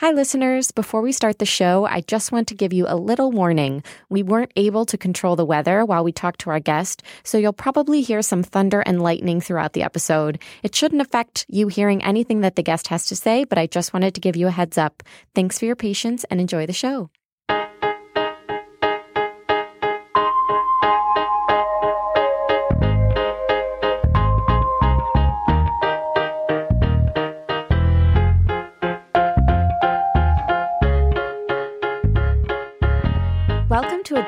Hi, 0.00 0.12
listeners. 0.12 0.70
Before 0.70 1.02
we 1.02 1.12
start 1.12 1.38
the 1.38 1.44
show, 1.44 1.84
I 1.84 2.00
just 2.00 2.32
want 2.32 2.48
to 2.48 2.54
give 2.54 2.72
you 2.72 2.86
a 2.88 2.96
little 2.96 3.30
warning. 3.30 3.82
We 4.08 4.22
weren't 4.22 4.50
able 4.56 4.86
to 4.86 4.96
control 4.96 5.36
the 5.36 5.44
weather 5.44 5.84
while 5.84 6.04
we 6.04 6.10
talked 6.10 6.40
to 6.40 6.48
our 6.48 6.58
guest, 6.58 7.02
so 7.22 7.36
you'll 7.36 7.52
probably 7.52 8.00
hear 8.00 8.22
some 8.22 8.42
thunder 8.42 8.80
and 8.80 9.02
lightning 9.02 9.42
throughout 9.42 9.74
the 9.74 9.82
episode. 9.82 10.40
It 10.62 10.74
shouldn't 10.74 11.02
affect 11.02 11.44
you 11.50 11.68
hearing 11.68 12.02
anything 12.02 12.40
that 12.40 12.56
the 12.56 12.62
guest 12.62 12.88
has 12.88 13.08
to 13.08 13.14
say, 13.14 13.44
but 13.44 13.58
I 13.58 13.66
just 13.66 13.92
wanted 13.92 14.14
to 14.14 14.22
give 14.22 14.36
you 14.36 14.46
a 14.46 14.50
heads 14.50 14.78
up. 14.78 15.02
Thanks 15.34 15.58
for 15.58 15.66
your 15.66 15.76
patience 15.76 16.24
and 16.30 16.40
enjoy 16.40 16.64
the 16.64 16.72
show. 16.72 17.10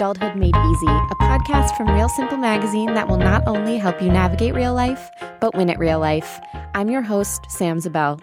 Adulthood 0.03 0.35
Made 0.35 0.57
Easy, 0.57 0.87
a 0.89 1.15
podcast 1.15 1.77
from 1.77 1.87
Real 1.87 2.09
Simple 2.09 2.37
Magazine 2.37 2.93
that 2.95 3.07
will 3.07 3.19
not 3.19 3.47
only 3.47 3.77
help 3.77 4.03
you 4.03 4.11
navigate 4.11 4.53
real 4.53 4.75
life, 4.75 5.09
but 5.41 5.55
win 5.55 5.71
at 5.71 5.79
real 5.79 6.01
life. 6.01 6.41
I'm 6.75 6.91
your 6.91 7.03
host, 7.03 7.49
Sam 7.49 7.79
Zabel. 7.79 8.21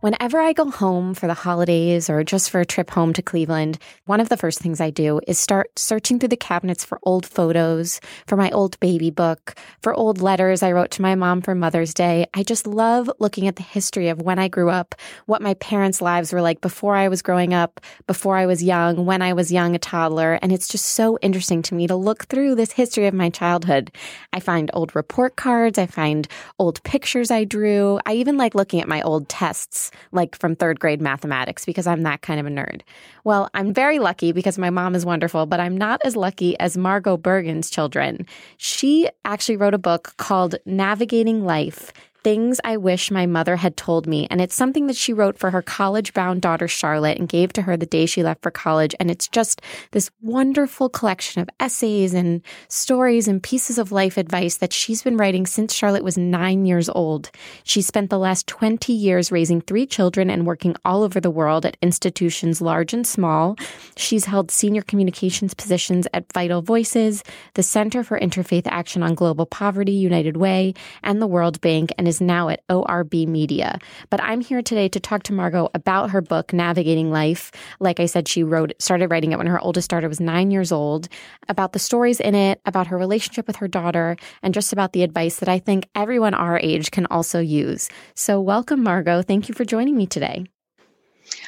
Whenever 0.00 0.38
I 0.38 0.52
go 0.52 0.70
home 0.70 1.14
for 1.14 1.26
the 1.26 1.32
holidays 1.32 2.10
or 2.10 2.22
just 2.22 2.50
for 2.50 2.60
a 2.60 2.66
trip 2.66 2.90
home 2.90 3.14
to 3.14 3.22
Cleveland, 3.22 3.78
one 4.04 4.20
of 4.20 4.28
the 4.28 4.36
first 4.36 4.58
things 4.58 4.78
I 4.78 4.90
do 4.90 5.22
is 5.26 5.38
start 5.38 5.70
searching 5.78 6.18
through 6.18 6.28
the 6.28 6.36
cabinets 6.36 6.84
for 6.84 7.00
old 7.04 7.24
photos, 7.24 7.98
for 8.26 8.36
my 8.36 8.50
old 8.50 8.78
baby 8.78 9.10
book, 9.10 9.54
for 9.80 9.94
old 9.94 10.20
letters 10.20 10.62
I 10.62 10.72
wrote 10.72 10.90
to 10.92 11.02
my 11.02 11.14
mom 11.14 11.40
for 11.40 11.54
Mother's 11.54 11.94
Day. 11.94 12.26
I 12.34 12.42
just 12.42 12.66
love 12.66 13.10
looking 13.20 13.48
at 13.48 13.56
the 13.56 13.62
history 13.62 14.08
of 14.08 14.20
when 14.20 14.38
I 14.38 14.48
grew 14.48 14.68
up, 14.68 14.94
what 15.24 15.40
my 15.40 15.54
parents' 15.54 16.02
lives 16.02 16.30
were 16.30 16.42
like 16.42 16.60
before 16.60 16.94
I 16.94 17.08
was 17.08 17.22
growing 17.22 17.54
up, 17.54 17.80
before 18.06 18.36
I 18.36 18.44
was 18.44 18.62
young, 18.62 19.06
when 19.06 19.22
I 19.22 19.32
was 19.32 19.50
young, 19.50 19.74
a 19.74 19.78
toddler. 19.78 20.38
And 20.42 20.52
it's 20.52 20.68
just 20.68 20.84
so 20.84 21.18
interesting 21.22 21.62
to 21.62 21.74
me 21.74 21.86
to 21.86 21.96
look 21.96 22.26
through 22.26 22.56
this 22.56 22.72
history 22.72 23.06
of 23.06 23.14
my 23.14 23.30
childhood. 23.30 23.90
I 24.34 24.40
find 24.40 24.70
old 24.74 24.94
report 24.94 25.36
cards. 25.36 25.78
I 25.78 25.86
find 25.86 26.28
old 26.58 26.82
pictures 26.82 27.30
I 27.30 27.44
drew. 27.44 27.98
I 28.04 28.12
even 28.12 28.36
like 28.36 28.54
looking 28.54 28.82
at 28.82 28.88
my 28.88 29.00
old 29.00 29.30
tests 29.30 29.85
like 30.12 30.36
from 30.36 30.56
third 30.56 30.80
grade 30.80 31.00
mathematics, 31.00 31.64
because 31.64 31.86
I'm 31.86 32.02
that 32.02 32.22
kind 32.22 32.40
of 32.40 32.46
a 32.46 32.50
nerd. 32.50 32.82
Well, 33.24 33.50
I'm 33.54 33.72
very 33.72 33.98
lucky 33.98 34.32
because 34.32 34.58
my 34.58 34.70
mom 34.70 34.94
is 34.94 35.04
wonderful, 35.06 35.46
but 35.46 35.60
I'm 35.60 35.76
not 35.76 36.00
as 36.04 36.16
lucky 36.16 36.58
as 36.58 36.76
Margaux 36.76 37.18
Bergen's 37.18 37.70
children. 37.70 38.26
She 38.56 39.08
actually 39.24 39.56
wrote 39.56 39.74
a 39.74 39.78
book 39.78 40.14
called 40.16 40.56
Navigating 40.64 41.44
Life 41.44 41.92
things 42.26 42.60
I 42.64 42.76
wish 42.76 43.12
my 43.12 43.24
mother 43.24 43.54
had 43.54 43.76
told 43.76 44.08
me. 44.08 44.26
And 44.32 44.40
it's 44.40 44.56
something 44.56 44.88
that 44.88 44.96
she 44.96 45.12
wrote 45.12 45.38
for 45.38 45.52
her 45.52 45.62
college 45.62 46.12
bound 46.12 46.42
daughter, 46.42 46.66
Charlotte, 46.66 47.18
and 47.18 47.28
gave 47.28 47.52
to 47.52 47.62
her 47.62 47.76
the 47.76 47.86
day 47.86 48.04
she 48.04 48.24
left 48.24 48.42
for 48.42 48.50
college. 48.50 48.96
And 48.98 49.12
it's 49.12 49.28
just 49.28 49.62
this 49.92 50.10
wonderful 50.20 50.88
collection 50.88 51.40
of 51.40 51.48
essays 51.60 52.14
and 52.14 52.42
stories 52.66 53.28
and 53.28 53.40
pieces 53.40 53.78
of 53.78 53.92
life 53.92 54.16
advice 54.16 54.56
that 54.56 54.72
she's 54.72 55.04
been 55.04 55.16
writing 55.16 55.46
since 55.46 55.72
Charlotte 55.72 56.02
was 56.02 56.18
nine 56.18 56.66
years 56.66 56.88
old. 56.88 57.30
She 57.62 57.80
spent 57.80 58.10
the 58.10 58.18
last 58.18 58.48
20 58.48 58.92
years 58.92 59.30
raising 59.30 59.60
three 59.60 59.86
children 59.86 60.28
and 60.28 60.48
working 60.48 60.74
all 60.84 61.04
over 61.04 61.20
the 61.20 61.30
world 61.30 61.64
at 61.64 61.76
institutions 61.80 62.60
large 62.60 62.92
and 62.92 63.06
small. 63.06 63.54
She's 63.96 64.24
held 64.24 64.50
senior 64.50 64.82
communications 64.82 65.54
positions 65.54 66.08
at 66.12 66.32
Vital 66.32 66.60
Voices, 66.60 67.22
the 67.54 67.62
Center 67.62 68.02
for 68.02 68.18
Interfaith 68.18 68.66
Action 68.66 69.04
on 69.04 69.14
Global 69.14 69.46
Poverty, 69.46 69.92
United 69.92 70.36
Way, 70.36 70.74
and 71.04 71.22
the 71.22 71.28
World 71.28 71.60
Bank, 71.60 71.92
and 71.96 72.08
is 72.08 72.15
is 72.16 72.20
now 72.20 72.48
at 72.48 72.62
ORB 72.68 73.26
Media. 73.26 73.78
But 74.10 74.22
I'm 74.22 74.40
here 74.40 74.62
today 74.62 74.88
to 74.88 75.00
talk 75.00 75.22
to 75.24 75.32
Margaux 75.32 75.68
about 75.74 76.10
her 76.10 76.22
book, 76.22 76.52
Navigating 76.52 77.10
Life. 77.10 77.52
Like 77.78 78.00
I 78.00 78.06
said, 78.06 78.26
she 78.26 78.42
wrote, 78.42 78.72
started 78.78 79.10
writing 79.10 79.32
it 79.32 79.38
when 79.38 79.46
her 79.46 79.60
oldest 79.60 79.90
daughter 79.90 80.08
was 80.08 80.20
nine 80.20 80.50
years 80.50 80.72
old, 80.72 81.08
about 81.48 81.72
the 81.72 81.78
stories 81.78 82.20
in 82.20 82.34
it, 82.34 82.60
about 82.64 82.86
her 82.86 82.96
relationship 82.96 83.46
with 83.46 83.56
her 83.56 83.68
daughter, 83.68 84.16
and 84.42 84.54
just 84.54 84.72
about 84.72 84.92
the 84.92 85.02
advice 85.02 85.36
that 85.36 85.48
I 85.48 85.58
think 85.58 85.88
everyone 85.94 86.34
our 86.34 86.58
age 86.58 86.90
can 86.90 87.06
also 87.06 87.40
use. 87.40 87.88
So 88.14 88.40
welcome, 88.40 88.82
Margaux. 88.82 89.22
Thank 89.22 89.48
you 89.48 89.54
for 89.54 89.64
joining 89.64 89.96
me 89.96 90.06
today. 90.06 90.46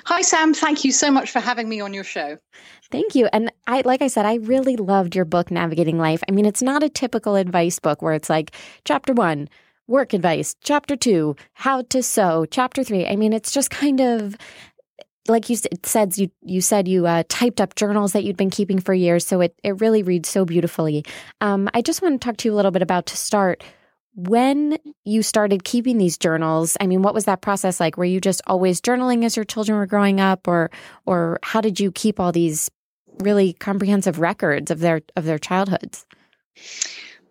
Hi, 0.04 0.22
Sam. 0.22 0.54
Thank 0.54 0.84
you 0.84 0.92
so 0.92 1.10
much 1.10 1.30
for 1.30 1.40
having 1.40 1.68
me 1.68 1.80
on 1.80 1.94
your 1.94 2.04
show. 2.04 2.38
Thank 2.90 3.14
you. 3.14 3.28
And 3.32 3.52
I, 3.66 3.82
like 3.84 4.02
I 4.02 4.08
said, 4.08 4.26
I 4.26 4.36
really 4.36 4.76
loved 4.76 5.14
your 5.14 5.24
book, 5.24 5.50
Navigating 5.50 5.98
Life. 5.98 6.22
I 6.28 6.32
mean, 6.32 6.46
it's 6.46 6.62
not 6.62 6.82
a 6.82 6.88
typical 6.88 7.36
advice 7.36 7.78
book 7.78 8.02
where 8.02 8.14
it's 8.14 8.30
like, 8.30 8.52
chapter 8.84 9.12
one, 9.12 9.48
work 9.88 10.12
advice, 10.12 10.54
chapter 10.62 10.94
two, 10.94 11.34
how 11.54 11.82
to 11.82 12.02
sew, 12.02 12.46
chapter 12.48 12.84
three. 12.84 13.06
I 13.06 13.16
mean, 13.16 13.32
it's 13.32 13.50
just 13.50 13.70
kind 13.70 14.00
of 14.00 14.36
like 15.26 15.50
you 15.50 15.56
said, 15.84 16.16
you 16.16 16.30
you 16.42 16.60
said 16.60 16.88
you 16.88 17.06
uh, 17.06 17.22
typed 17.28 17.60
up 17.60 17.74
journals 17.74 18.12
that 18.12 18.24
you'd 18.24 18.36
been 18.36 18.50
keeping 18.50 18.78
for 18.78 18.94
years, 18.94 19.26
so 19.26 19.40
it 19.40 19.54
it 19.62 19.80
really 19.80 20.02
reads 20.02 20.28
so 20.28 20.44
beautifully. 20.44 21.04
Um, 21.40 21.68
I 21.74 21.82
just 21.82 22.02
want 22.02 22.20
to 22.20 22.24
talk 22.24 22.36
to 22.38 22.48
you 22.48 22.54
a 22.54 22.56
little 22.56 22.70
bit 22.70 22.82
about 22.82 23.06
to 23.06 23.16
start 23.16 23.62
when 24.14 24.78
you 25.04 25.22
started 25.22 25.64
keeping 25.64 25.98
these 25.98 26.18
journals. 26.18 26.76
I 26.80 26.86
mean, 26.86 27.02
what 27.02 27.14
was 27.14 27.26
that 27.26 27.40
process 27.40 27.78
like? 27.78 27.96
Were 27.96 28.04
you 28.04 28.20
just 28.20 28.40
always 28.46 28.80
journaling 28.80 29.24
as 29.24 29.36
your 29.36 29.44
children 29.44 29.78
were 29.78 29.86
growing 29.86 30.20
up, 30.20 30.48
or 30.48 30.70
or 31.06 31.38
how 31.42 31.60
did 31.60 31.78
you 31.78 31.92
keep 31.92 32.18
all 32.18 32.32
these 32.32 32.70
really 33.20 33.52
comprehensive 33.54 34.18
records 34.20 34.70
of 34.70 34.80
their 34.80 35.02
of 35.16 35.24
their 35.24 35.38
childhoods? 35.38 36.06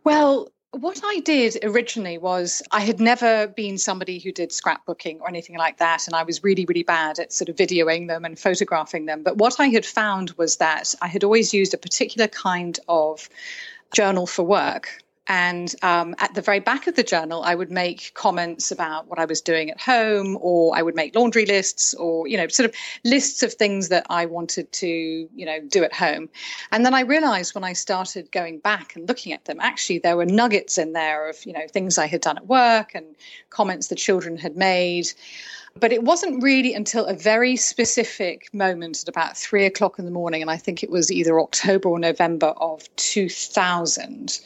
Well, 0.03 0.49
what 0.71 1.01
I 1.03 1.19
did 1.21 1.57
originally 1.63 2.17
was 2.17 2.61
I 2.71 2.81
had 2.81 2.99
never 2.99 3.47
been 3.47 3.77
somebody 3.77 4.19
who 4.19 4.31
did 4.31 4.51
scrapbooking 4.51 5.21
or 5.21 5.29
anything 5.29 5.57
like 5.57 5.77
that. 5.77 6.07
And 6.07 6.15
I 6.15 6.23
was 6.23 6.43
really, 6.43 6.65
really 6.65 6.83
bad 6.83 7.19
at 7.19 7.33
sort 7.33 7.49
of 7.49 7.55
videoing 7.55 8.07
them 8.07 8.25
and 8.25 8.37
photographing 8.37 9.05
them. 9.05 9.23
But 9.23 9.37
what 9.37 9.59
I 9.59 9.67
had 9.67 9.85
found 9.85 10.31
was 10.31 10.57
that 10.57 10.93
I 11.01 11.07
had 11.07 11.23
always 11.23 11.53
used 11.53 11.73
a 11.73 11.77
particular 11.77 12.27
kind 12.27 12.79
of 12.87 13.29
journal 13.93 14.27
for 14.27 14.43
work. 14.43 15.03
And 15.27 15.73
um, 15.81 16.15
at 16.19 16.33
the 16.33 16.41
very 16.41 16.59
back 16.59 16.87
of 16.87 16.95
the 16.95 17.03
journal, 17.03 17.43
I 17.43 17.53
would 17.53 17.71
make 17.71 18.13
comments 18.13 18.71
about 18.71 19.07
what 19.07 19.19
I 19.19 19.25
was 19.25 19.41
doing 19.41 19.69
at 19.69 19.79
home, 19.79 20.37
or 20.41 20.75
I 20.75 20.81
would 20.81 20.95
make 20.95 21.15
laundry 21.15 21.45
lists, 21.45 21.93
or, 21.93 22.27
you 22.27 22.37
know, 22.37 22.47
sort 22.47 22.69
of 22.69 22.75
lists 23.03 23.43
of 23.43 23.53
things 23.53 23.89
that 23.89 24.05
I 24.09 24.25
wanted 24.25 24.71
to, 24.73 24.87
you 24.87 25.45
know, 25.45 25.59
do 25.59 25.83
at 25.83 25.93
home. 25.93 26.29
And 26.71 26.85
then 26.85 26.93
I 26.93 27.01
realized 27.01 27.55
when 27.55 27.63
I 27.63 27.73
started 27.73 28.31
going 28.31 28.59
back 28.59 28.95
and 28.95 29.07
looking 29.07 29.33
at 29.33 29.45
them, 29.45 29.57
actually, 29.59 29.99
there 29.99 30.17
were 30.17 30.25
nuggets 30.25 30.77
in 30.77 30.93
there 30.93 31.29
of, 31.29 31.45
you 31.45 31.53
know, 31.53 31.67
things 31.67 31.97
I 31.97 32.07
had 32.07 32.21
done 32.21 32.37
at 32.37 32.47
work 32.47 32.95
and 32.95 33.05
comments 33.49 33.87
the 33.87 33.95
children 33.95 34.37
had 34.37 34.55
made. 34.55 35.11
But 35.79 35.91
it 35.91 36.03
wasn't 36.03 36.41
really 36.41 36.73
until 36.73 37.05
a 37.05 37.13
very 37.13 37.55
specific 37.55 38.53
moment 38.53 39.01
at 39.01 39.09
about 39.09 39.37
three 39.37 39.65
o'clock 39.65 39.99
in 39.99 40.05
the 40.05 40.11
morning, 40.11 40.41
and 40.41 40.49
I 40.49 40.57
think 40.57 40.83
it 40.83 40.89
was 40.89 41.11
either 41.11 41.39
October 41.39 41.89
or 41.89 41.99
November 41.99 42.47
of 42.57 42.93
2000, 42.95 44.39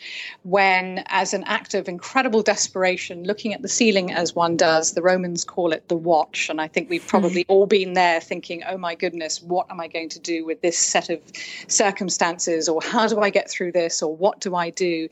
when, 0.43 1.03
as 1.07 1.33
an 1.33 1.43
act 1.45 1.73
of 1.73 1.87
incredible 1.87 2.41
desperation, 2.41 3.23
looking 3.23 3.53
at 3.53 3.61
the 3.61 3.67
ceiling 3.67 4.11
as 4.11 4.35
one 4.35 4.57
does, 4.57 4.93
the 4.93 5.01
Romans 5.01 5.43
call 5.43 5.71
it 5.71 5.87
the 5.87 5.95
watch. 5.95 6.49
And 6.49 6.59
I 6.59 6.67
think 6.67 6.89
we've 6.89 7.01
mm-hmm. 7.01 7.09
probably 7.09 7.45
all 7.47 7.65
been 7.65 7.93
there 7.93 8.19
thinking, 8.19 8.63
oh 8.67 8.77
my 8.77 8.95
goodness, 8.95 9.41
what 9.41 9.69
am 9.69 9.79
I 9.79 9.87
going 9.87 10.09
to 10.09 10.19
do 10.19 10.45
with 10.45 10.61
this 10.61 10.77
set 10.77 11.09
of 11.09 11.19
circumstances? 11.67 12.67
Or 12.67 12.81
how 12.81 13.07
do 13.07 13.19
I 13.21 13.29
get 13.29 13.49
through 13.49 13.71
this? 13.71 14.01
Or 14.01 14.15
what 14.15 14.39
do 14.39 14.55
I 14.55 14.69
do? 14.69 15.07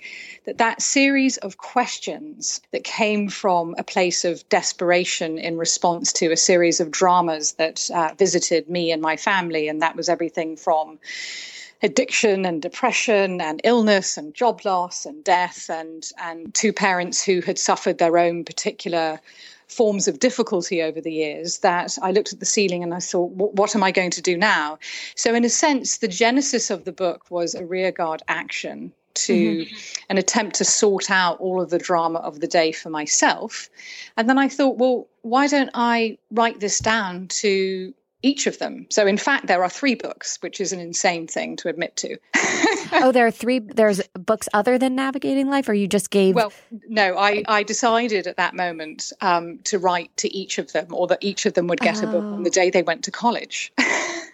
That 0.45 0.57
that 0.57 0.81
series 0.81 1.37
of 1.37 1.57
questions 1.57 2.61
that 2.71 2.83
came 2.83 3.29
from 3.29 3.75
a 3.77 3.83
place 3.83 4.25
of 4.25 4.47
desperation 4.49 5.37
in 5.37 5.57
response 5.57 6.08
to 6.13 6.31
a 6.31 6.37
series 6.37 6.79
of 6.79 6.91
dramas 6.91 7.53
that 7.53 7.89
uh, 7.93 8.13
visited 8.17 8.69
me 8.69 8.91
and 8.91 9.01
my 9.01 9.17
family. 9.17 9.67
And 9.67 9.81
that 9.81 9.95
was 9.95 10.09
everything 10.09 10.55
from 10.55 10.99
addiction 11.81 12.45
and 12.45 12.61
depression 12.61 13.41
and 13.41 13.61
illness 13.63 14.17
and 14.17 14.33
job 14.33 14.61
loss 14.65 15.05
and 15.05 15.23
death 15.23 15.69
and 15.69 16.11
and 16.17 16.53
two 16.53 16.73
parents 16.73 17.23
who 17.23 17.39
had 17.41 17.57
suffered 17.57 17.97
their 17.97 18.17
own 18.17 18.43
particular 18.43 19.19
forms 19.69 20.07
of 20.07 20.19
difficulty 20.19 20.81
over 20.81 20.99
the 20.99 21.13
years 21.13 21.59
that 21.59 21.97
I 22.01 22.11
looked 22.11 22.33
at 22.33 22.39
the 22.39 22.45
ceiling 22.45 22.83
and 22.83 22.93
I 22.93 22.99
thought, 22.99 23.31
what 23.31 23.75
am 23.75 23.83
I 23.83 23.91
going 23.91 24.11
to 24.11 24.21
do 24.21 24.35
now? 24.35 24.79
So, 25.15 25.33
in 25.35 25.45
a 25.45 25.49
sense, 25.49 25.97
the 25.97 26.07
genesis 26.07 26.69
of 26.69 26.85
the 26.85 26.91
book 26.91 27.29
was 27.29 27.55
a 27.55 27.65
rearguard 27.65 28.23
action 28.27 28.91
to 29.13 29.65
mm-hmm. 29.65 30.03
an 30.09 30.17
attempt 30.17 30.55
to 30.57 30.65
sort 30.65 31.09
out 31.09 31.39
all 31.39 31.61
of 31.61 31.69
the 31.69 31.79
drama 31.79 32.19
of 32.19 32.39
the 32.39 32.47
day 32.47 32.71
for 32.71 32.89
myself. 32.89 33.69
And 34.17 34.29
then 34.29 34.37
I 34.37 34.47
thought, 34.47 34.77
well, 34.77 35.07
why 35.21 35.47
don't 35.47 35.71
I 35.73 36.17
write 36.31 36.59
this 36.59 36.79
down 36.79 37.27
to 37.27 37.93
each 38.21 38.47
of 38.47 38.59
them. 38.59 38.85
So 38.89 39.07
in 39.07 39.17
fact 39.17 39.47
there 39.47 39.63
are 39.63 39.69
3 39.69 39.95
books, 39.95 40.37
which 40.41 40.59
is 40.59 40.73
an 40.73 40.79
insane 40.79 41.27
thing 41.27 41.55
to 41.57 41.69
admit 41.69 41.95
to. 41.97 42.17
oh, 42.91 43.11
there 43.13 43.25
are 43.25 43.31
3 43.31 43.59
there's 43.59 44.01
books 44.13 44.49
other 44.53 44.77
than 44.77 44.95
Navigating 44.95 45.49
Life 45.49 45.69
or 45.69 45.73
you 45.73 45.87
just 45.87 46.09
gave 46.09 46.35
Well, 46.35 46.51
no, 46.87 47.17
I 47.17 47.43
I 47.47 47.63
decided 47.63 48.27
at 48.27 48.37
that 48.37 48.55
moment 48.55 49.13
um, 49.21 49.59
to 49.65 49.79
write 49.79 50.15
to 50.17 50.35
each 50.35 50.57
of 50.57 50.73
them 50.73 50.87
or 50.91 51.07
that 51.07 51.19
each 51.21 51.45
of 51.45 51.53
them 51.53 51.67
would 51.67 51.79
get 51.79 52.03
oh. 52.03 52.09
a 52.09 52.11
book 52.11 52.23
on 52.23 52.43
the 52.43 52.49
oh. 52.49 52.53
day 52.53 52.69
they 52.69 52.83
went 52.83 53.03
to 53.05 53.11
college. 53.11 53.71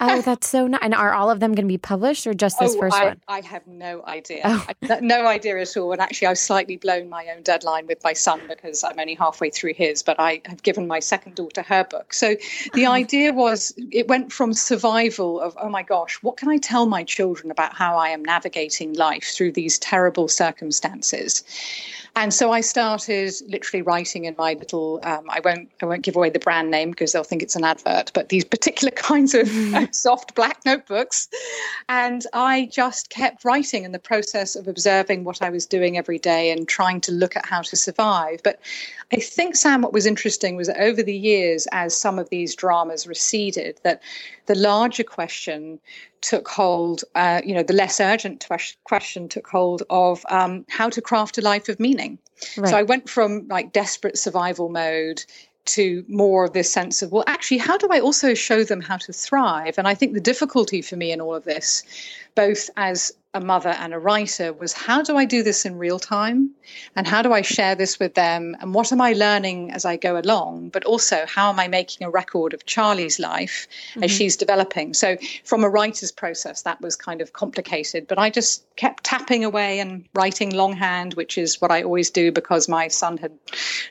oh, 0.00 0.20
that's 0.22 0.48
so 0.48 0.66
nice. 0.66 0.80
And 0.82 0.94
are 0.94 1.12
all 1.14 1.30
of 1.30 1.40
them 1.40 1.52
going 1.52 1.64
to 1.64 1.72
be 1.72 1.78
published 1.78 2.26
or 2.26 2.34
just 2.34 2.58
this 2.58 2.74
oh, 2.74 2.80
first 2.80 2.96
I, 2.96 3.04
one? 3.06 3.20
I 3.28 3.40
have 3.40 3.66
no 3.66 4.04
idea. 4.04 4.42
Oh. 4.44 4.66
I, 4.82 5.00
no 5.00 5.26
idea 5.26 5.60
at 5.60 5.76
all. 5.76 5.92
And 5.92 6.00
actually, 6.00 6.28
I've 6.28 6.38
slightly 6.38 6.76
blown 6.76 7.08
my 7.08 7.26
own 7.34 7.42
deadline 7.42 7.86
with 7.86 8.02
my 8.04 8.12
son 8.12 8.40
because 8.48 8.84
I'm 8.84 8.98
only 8.98 9.14
halfway 9.14 9.50
through 9.50 9.74
his, 9.74 10.02
but 10.02 10.18
I 10.18 10.40
have 10.44 10.62
given 10.62 10.86
my 10.86 11.00
second 11.00 11.34
daughter 11.34 11.62
her 11.62 11.84
book. 11.84 12.12
So 12.12 12.36
the 12.74 12.86
oh. 12.86 12.92
idea 12.92 13.32
was 13.32 13.74
it 13.90 14.08
went 14.08 14.32
from 14.32 14.52
survival 14.52 15.40
of, 15.40 15.56
oh 15.60 15.68
my 15.68 15.82
gosh, 15.82 16.16
what 16.22 16.36
can 16.36 16.48
I 16.48 16.58
tell 16.58 16.86
my 16.86 17.04
children 17.04 17.50
about 17.50 17.74
how 17.74 17.96
I 17.96 18.08
am 18.10 18.24
navigating 18.24 18.94
life 18.94 19.32
through 19.34 19.52
these 19.52 19.78
terrible 19.78 20.28
circumstances? 20.28 21.42
And 22.18 22.32
so 22.32 22.50
I 22.50 22.62
started 22.62 23.34
literally 23.46 23.82
writing 23.82 24.24
in 24.24 24.34
my 24.38 24.54
little. 24.54 25.00
Um, 25.02 25.26
I 25.28 25.40
won't. 25.44 25.70
I 25.82 25.86
won't 25.86 26.02
give 26.02 26.16
away 26.16 26.30
the 26.30 26.38
brand 26.38 26.70
name 26.70 26.90
because 26.90 27.12
they'll 27.12 27.24
think 27.24 27.42
it's 27.42 27.56
an 27.56 27.64
advert. 27.64 28.10
But 28.14 28.30
these 28.30 28.42
particular 28.44 28.90
kinds 28.96 29.34
of 29.34 29.46
mm. 29.46 29.94
soft 29.94 30.34
black 30.34 30.64
notebooks, 30.64 31.28
and 31.90 32.26
I 32.32 32.70
just 32.72 33.10
kept 33.10 33.44
writing 33.44 33.84
in 33.84 33.92
the 33.92 33.98
process 33.98 34.56
of 34.56 34.66
observing 34.66 35.24
what 35.24 35.42
I 35.42 35.50
was 35.50 35.66
doing 35.66 35.98
every 35.98 36.18
day 36.18 36.50
and 36.50 36.66
trying 36.66 37.02
to 37.02 37.12
look 37.12 37.36
at 37.36 37.44
how 37.44 37.60
to 37.60 37.76
survive. 37.76 38.40
But 38.42 38.60
I 39.12 39.16
think 39.16 39.54
Sam, 39.54 39.82
what 39.82 39.92
was 39.92 40.06
interesting 40.06 40.56
was 40.56 40.68
that 40.68 40.80
over 40.80 41.02
the 41.02 41.16
years, 41.16 41.68
as 41.70 41.94
some 41.94 42.18
of 42.18 42.30
these 42.30 42.54
dramas 42.54 43.06
receded, 43.06 43.78
that 43.84 44.02
the 44.46 44.54
larger 44.54 45.04
question 45.04 45.80
took 46.20 46.48
hold, 46.48 47.04
uh, 47.14 47.40
you 47.44 47.54
know, 47.54 47.62
the 47.62 47.72
less 47.72 48.00
urgent 48.00 48.46
question 48.84 49.28
took 49.28 49.46
hold 49.46 49.82
of 49.90 50.24
um, 50.28 50.64
how 50.68 50.88
to 50.90 51.00
craft 51.00 51.38
a 51.38 51.40
life 51.40 51.68
of 51.68 51.78
meaning. 51.78 52.18
Right. 52.56 52.70
So 52.70 52.76
I 52.76 52.82
went 52.82 53.08
from 53.08 53.46
like 53.48 53.72
desperate 53.72 54.18
survival 54.18 54.68
mode 54.68 55.24
to 55.66 56.04
more 56.08 56.44
of 56.44 56.52
this 56.52 56.70
sense 56.70 57.02
of, 57.02 57.12
well, 57.12 57.24
actually, 57.26 57.58
how 57.58 57.76
do 57.76 57.88
I 57.90 58.00
also 58.00 58.34
show 58.34 58.64
them 58.64 58.80
how 58.80 58.96
to 58.98 59.12
thrive? 59.12 59.78
And 59.78 59.88
I 59.88 59.94
think 59.94 60.14
the 60.14 60.20
difficulty 60.20 60.80
for 60.80 60.96
me 60.96 61.12
in 61.12 61.20
all 61.20 61.34
of 61.34 61.44
this, 61.44 61.82
both 62.34 62.70
as 62.76 63.12
a 63.36 63.40
mother 63.40 63.68
and 63.68 63.92
a 63.92 63.98
writer 63.98 64.52
was 64.52 64.72
how 64.72 65.02
do 65.02 65.16
I 65.16 65.26
do 65.26 65.42
this 65.42 65.66
in 65.66 65.76
real 65.76 65.98
time? 65.98 66.50
And 66.96 67.06
how 67.06 67.22
do 67.22 67.32
I 67.32 67.42
share 67.42 67.74
this 67.74 67.98
with 68.00 68.14
them? 68.14 68.56
And 68.60 68.74
what 68.74 68.92
am 68.92 69.00
I 69.00 69.12
learning 69.12 69.72
as 69.72 69.84
I 69.84 69.96
go 69.96 70.18
along? 70.18 70.70
But 70.70 70.84
also, 70.84 71.24
how 71.26 71.50
am 71.50 71.60
I 71.60 71.68
making 71.68 72.06
a 72.06 72.10
record 72.10 72.54
of 72.54 72.64
Charlie's 72.64 73.18
life 73.18 73.68
mm-hmm. 73.90 74.04
as 74.04 74.10
she's 74.10 74.36
developing? 74.36 74.94
So, 74.94 75.16
from 75.44 75.64
a 75.64 75.68
writer's 75.68 76.10
process, 76.10 76.62
that 76.62 76.80
was 76.80 76.96
kind 76.96 77.20
of 77.20 77.34
complicated. 77.34 78.08
But 78.08 78.18
I 78.18 78.30
just 78.30 78.64
kept 78.76 79.04
tapping 79.04 79.44
away 79.44 79.80
and 79.80 80.06
writing 80.14 80.54
longhand, 80.54 81.14
which 81.14 81.36
is 81.36 81.60
what 81.60 81.70
I 81.70 81.82
always 81.82 82.10
do 82.10 82.32
because 82.32 82.68
my 82.68 82.88
son 82.88 83.18
had 83.18 83.32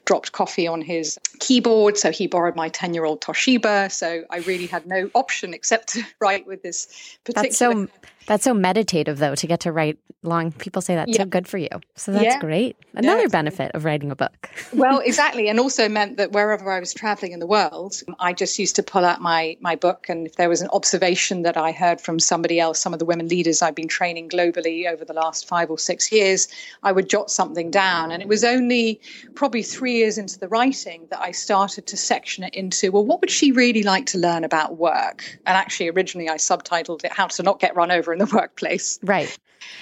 dropped 0.06 0.32
coffee 0.32 0.68
on 0.68 0.82
his 0.82 1.20
keyboard. 1.40 1.98
So, 1.98 2.12
he 2.12 2.26
borrowed 2.26 2.56
my 2.56 2.70
10 2.70 2.96
year 2.96 3.06
old 3.06 3.22
Toshiba. 3.22 3.92
So, 3.92 4.24
I 4.30 4.40
really 4.40 4.68
had 4.68 4.88
no 4.88 5.10
option 5.14 5.54
except 5.54 5.90
to 5.90 6.04
write 6.20 6.48
with 6.48 6.64
this 6.64 6.88
particular. 7.24 7.48
That's 7.48 7.58
so 7.58 7.88
that's 8.26 8.44
so 8.44 8.54
meditative, 8.54 9.18
though, 9.18 9.36
to 9.36 9.48
get 9.48 9.62
to 9.62 9.72
write 9.72 9.98
long. 10.26 10.52
People 10.52 10.82
say 10.82 10.96
that's 10.96 11.12
yeah. 11.12 11.24
so 11.24 11.26
good 11.26 11.48
for 11.48 11.58
you. 11.58 11.70
So 11.96 12.12
that's 12.12 12.26
yeah. 12.26 12.40
great. 12.40 12.76
Another 12.94 13.22
yeah. 13.22 13.28
benefit 13.28 13.72
of 13.74 13.86
writing 13.86 14.12
a 14.12 14.16
book. 14.16 14.50
well, 14.74 15.00
exactly, 15.00 15.48
and 15.48 15.60
also 15.60 15.88
meant 15.88 16.18
that 16.18 16.32
wherever 16.32 16.72
I 16.72 16.80
was 16.80 16.94
traveling 16.94 17.32
in 17.32 17.40
the 17.40 17.48
world, 17.48 18.02
I 18.20 18.34
just 18.34 18.58
used 18.60 18.76
to 18.78 18.84
pull 18.84 19.06
out 19.06 19.22
my 19.22 19.58
my 19.62 19.76
book, 19.76 20.08
and 20.10 20.28
if 20.28 20.36
there 20.36 20.50
was 20.50 20.62
an 20.62 20.70
observation 20.74 21.44
that 21.44 21.58
I 21.58 21.72
heard 21.72 22.02
from 22.02 22.20
somebody 22.20 22.60
else, 22.60 22.80
some 22.80 22.94
of 22.94 23.00
the 23.00 23.06
women 23.06 23.28
leaders 23.28 23.62
I've 23.62 23.76
been 23.76 23.88
training 23.88 24.30
globally 24.30 24.88
over 24.92 25.06
the 25.06 25.14
last 25.14 25.48
five 25.48 25.70
or 25.70 25.78
six 25.78 26.12
years, 26.12 26.48
I 26.84 26.92
would 26.92 27.10
jot 27.10 27.30
something 27.32 27.72
down. 27.72 28.12
And 28.12 28.22
it 28.22 28.28
was 28.28 28.44
only 28.44 29.00
probably 29.36 29.64
three 29.64 29.98
years 29.98 30.18
into 30.18 30.40
the 30.40 30.48
writing 30.48 31.08
that 31.10 31.22
I 31.22 31.32
started 31.32 31.88
to 31.88 31.98
section 31.98 32.44
it 32.44 32.56
into. 32.56 32.92
Well, 32.92 33.06
what 33.06 33.22
would 33.22 33.32
she 33.32 33.52
really 33.52 33.84
like 33.84 34.06
to 34.08 34.18
learn 34.18 34.44
about 34.44 34.78
work? 34.78 35.24
And 35.46 35.56
actually, 35.56 35.90
originally 35.90 36.30
I 36.30 36.36
subtitled 36.36 37.04
it 37.04 37.12
"How 37.12 37.28
to 37.28 37.44
Not 37.44 37.60
Get 37.60 37.76
Run 37.76 37.92
Over 37.92 38.15
in 38.16 38.20
the 38.20 38.26
workplace. 38.36 39.00
Right. 39.04 39.38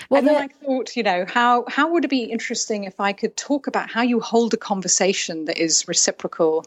Well, 0.09 0.19
and 0.19 0.27
then 0.27 0.35
I 0.38 0.47
thought, 0.65 0.95
you 0.95 1.03
know, 1.03 1.25
how 1.27 1.65
how 1.68 1.91
would 1.91 2.06
it 2.06 2.09
be 2.09 2.24
interesting 2.24 2.85
if 2.85 3.00
I 3.00 3.13
could 3.13 3.35
talk 3.35 3.68
about 3.68 3.89
how 3.89 4.01
you 4.01 4.19
hold 4.19 4.53
a 4.53 4.57
conversation 4.57 5.45
that 5.45 5.57
is 5.57 5.88
reciprocal 5.88 6.65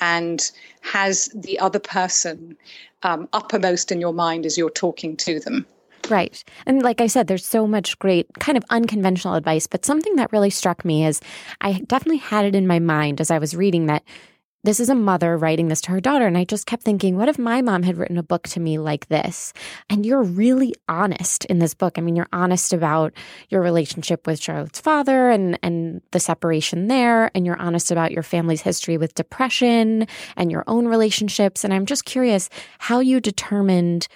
and 0.00 0.50
has 0.80 1.28
the 1.34 1.58
other 1.58 1.78
person 1.78 2.56
um, 3.02 3.28
uppermost 3.32 3.92
in 3.92 4.00
your 4.00 4.12
mind 4.12 4.46
as 4.46 4.58
you're 4.58 4.70
talking 4.70 5.16
to 5.16 5.40
them. 5.40 5.66
Right. 6.08 6.42
And 6.64 6.82
like 6.82 7.00
I 7.00 7.06
said, 7.06 7.26
there's 7.26 7.44
so 7.44 7.66
much 7.66 7.98
great 7.98 8.26
kind 8.38 8.56
of 8.56 8.64
unconventional 8.70 9.34
advice, 9.34 9.66
but 9.66 9.84
something 9.84 10.16
that 10.16 10.32
really 10.32 10.50
struck 10.50 10.84
me 10.84 11.04
is 11.04 11.20
I 11.60 11.80
definitely 11.86 12.18
had 12.18 12.46
it 12.46 12.54
in 12.54 12.66
my 12.66 12.78
mind 12.78 13.20
as 13.20 13.30
I 13.30 13.38
was 13.38 13.54
reading 13.54 13.86
that 13.86 14.04
this 14.64 14.80
is 14.80 14.88
a 14.88 14.94
mother 14.94 15.36
writing 15.36 15.68
this 15.68 15.80
to 15.82 15.92
her 15.92 16.00
daughter. 16.00 16.26
And 16.26 16.36
I 16.36 16.44
just 16.44 16.66
kept 16.66 16.82
thinking, 16.82 17.16
what 17.16 17.28
if 17.28 17.38
my 17.38 17.62
mom 17.62 17.84
had 17.84 17.96
written 17.96 18.18
a 18.18 18.22
book 18.22 18.48
to 18.48 18.60
me 18.60 18.78
like 18.78 19.06
this? 19.08 19.52
And 19.88 20.04
you're 20.04 20.22
really 20.22 20.74
honest 20.88 21.44
in 21.44 21.60
this 21.60 21.74
book. 21.74 21.96
I 21.96 22.00
mean, 22.00 22.16
you're 22.16 22.28
honest 22.32 22.72
about 22.72 23.12
your 23.50 23.62
relationship 23.62 24.26
with 24.26 24.40
Charlotte's 24.40 24.80
father 24.80 25.30
and, 25.30 25.58
and 25.62 26.02
the 26.10 26.20
separation 26.20 26.88
there. 26.88 27.30
And 27.34 27.46
you're 27.46 27.60
honest 27.60 27.90
about 27.90 28.10
your 28.10 28.24
family's 28.24 28.62
history 28.62 28.98
with 28.98 29.14
depression 29.14 30.06
and 30.36 30.50
your 30.50 30.64
own 30.66 30.88
relationships. 30.88 31.62
And 31.62 31.72
I'm 31.72 31.86
just 31.86 32.04
curious 32.04 32.50
how 32.78 33.00
you 33.00 33.20
determined 33.20 34.08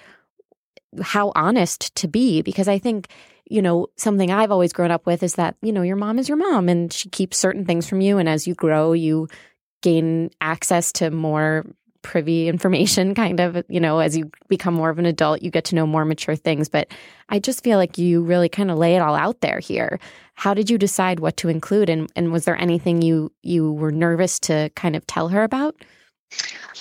how 1.01 1.31
honest 1.35 1.95
to 1.95 2.07
be, 2.07 2.41
because 2.41 2.67
I 2.67 2.79
think 2.79 3.07
you 3.45 3.61
know, 3.61 3.87
something 3.97 4.31
I've 4.31 4.51
always 4.51 4.73
grown 4.73 4.89
up 4.89 5.05
with 5.05 5.21
is 5.21 5.35
that, 5.35 5.55
you 5.61 5.73
know, 5.73 5.81
your 5.81 5.97
mom 5.97 6.17
is 6.17 6.29
your 6.29 6.37
mom 6.37 6.69
and 6.69 6.91
she 6.91 7.09
keeps 7.09 7.37
certain 7.37 7.65
things 7.65 7.87
from 7.87 7.99
you. 7.99 8.17
And 8.17 8.29
as 8.29 8.47
you 8.47 8.55
grow, 8.55 8.93
you 8.93 9.27
gain 9.83 10.31
access 10.41 10.91
to 10.93 11.11
more 11.11 11.63
privy 12.01 12.49
information 12.49 13.15
kind 13.23 13.39
of 13.39 13.63
you 13.69 13.79
know 13.79 13.99
as 13.99 14.17
you 14.17 14.29
become 14.49 14.73
more 14.73 14.89
of 14.89 14.99
an 14.99 15.05
adult 15.05 15.41
you 15.41 15.49
get 15.49 15.63
to 15.65 15.75
know 15.75 15.85
more 15.85 16.05
mature 16.05 16.35
things. 16.35 16.67
But 16.67 16.87
i 17.29 17.39
just 17.39 17.63
feel 17.63 17.77
like 17.77 17.97
you 17.97 18.23
really 18.23 18.49
kind 18.49 18.71
of 18.71 18.77
lay 18.77 18.95
it 18.95 18.99
all 18.99 19.15
out 19.15 19.41
there 19.41 19.59
here. 19.59 19.99
How 20.35 20.55
did 20.55 20.69
you 20.69 20.79
decide 20.79 21.19
what 21.19 21.37
to 21.37 21.47
include? 21.47 21.89
And, 21.89 22.11
and 22.15 22.31
was 22.31 22.45
there 22.45 22.59
anything 22.59 23.03
you 23.03 23.31
you 23.43 23.71
were 23.71 23.91
nervous 23.91 24.39
to 24.41 24.71
kind 24.75 24.95
of 24.95 25.05
tell 25.05 25.29
her 25.29 25.43
about 25.43 25.75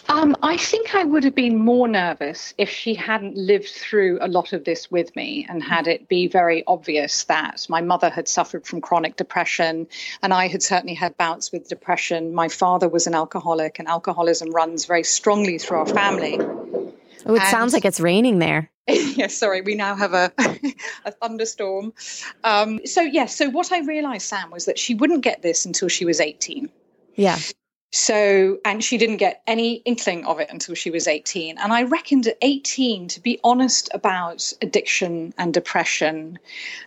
um, 0.09 0.37
I 0.43 0.57
think 0.57 0.95
I 0.95 1.05
would 1.05 1.25
have 1.25 1.35
been 1.35 1.59
more 1.59 1.87
nervous 1.87 2.55
if 2.59 2.69
she 2.69 2.95
hadn't 2.95 3.37
lived 3.37 3.69
through 3.69 4.19
a 4.21 4.29
lot 4.29 4.53
of 4.53 4.65
this 4.65 4.91
with 4.91 5.15
me 5.15 5.47
and 5.49 5.63
had 5.63 5.87
it 5.87 6.09
be 6.09 6.27
very 6.27 6.65
obvious 6.67 7.25
that 7.25 7.67
my 7.69 7.81
mother 7.81 8.11
had 8.11 8.29
suffered 8.29 8.67
from 8.67 8.81
chronic 8.81 9.17
depression 9.17 9.87
and 10.23 10.35
I 10.35 10.49
had 10.49 10.63
certainly 10.63 10.95
had 10.95 11.17
bouts 11.17 11.53
with 11.53 11.69
depression. 11.69 12.35
My 12.35 12.49
father 12.49 12.89
was 12.89 13.07
an 13.07 13.15
alcoholic, 13.15 13.79
and 13.79 13.89
alcoholism 13.89 14.51
runs 14.51 14.87
very 14.87 15.05
strongly 15.05 15.59
through 15.59 15.79
our 15.79 15.87
family. 15.87 16.39
Oh, 16.41 17.35
it 17.35 17.41
and, 17.41 17.49
sounds 17.49 17.73
like 17.73 17.85
it's 17.85 18.01
raining 18.01 18.39
there. 18.39 18.71
yes, 18.89 19.37
sorry, 19.37 19.61
we 19.61 19.77
now 19.77 19.95
have 19.95 20.13
a, 20.13 20.33
a 21.05 21.13
thunderstorm. 21.13 21.93
Um, 22.43 22.81
so, 22.85 23.01
yes, 23.01 23.15
yeah, 23.15 23.27
so 23.27 23.51
what 23.51 23.73
I 23.73 23.81
realized, 23.81 24.27
Sam, 24.27 24.51
was 24.51 24.65
that 24.65 24.79
she 24.79 24.95
wouldn't 24.95 25.23
get 25.23 25.43
this 25.43 25.65
until 25.65 25.89
she 25.89 26.05
was 26.05 26.21
18. 26.21 26.69
Yeah. 27.15 27.39
So, 27.95 28.59
and 28.65 28.83
she 28.83 28.97
didn't 28.97 29.19
get 29.19 29.43
any 29.47 29.75
inkling 29.85 30.25
of 30.25 30.41
it 30.41 30.49
until 30.51 30.75
she 30.75 30.91
was 30.91 31.07
18. 31.07 31.59
And 31.59 31.75
I 31.75 31.83
reckoned 31.83 32.27
at 32.27 32.39
18 32.41 33.07
to 33.09 33.21
be 33.21 33.39
honest 33.45 33.91
about 33.93 34.51
addiction 34.63 35.35
and 35.37 35.53
depression 35.53 36.39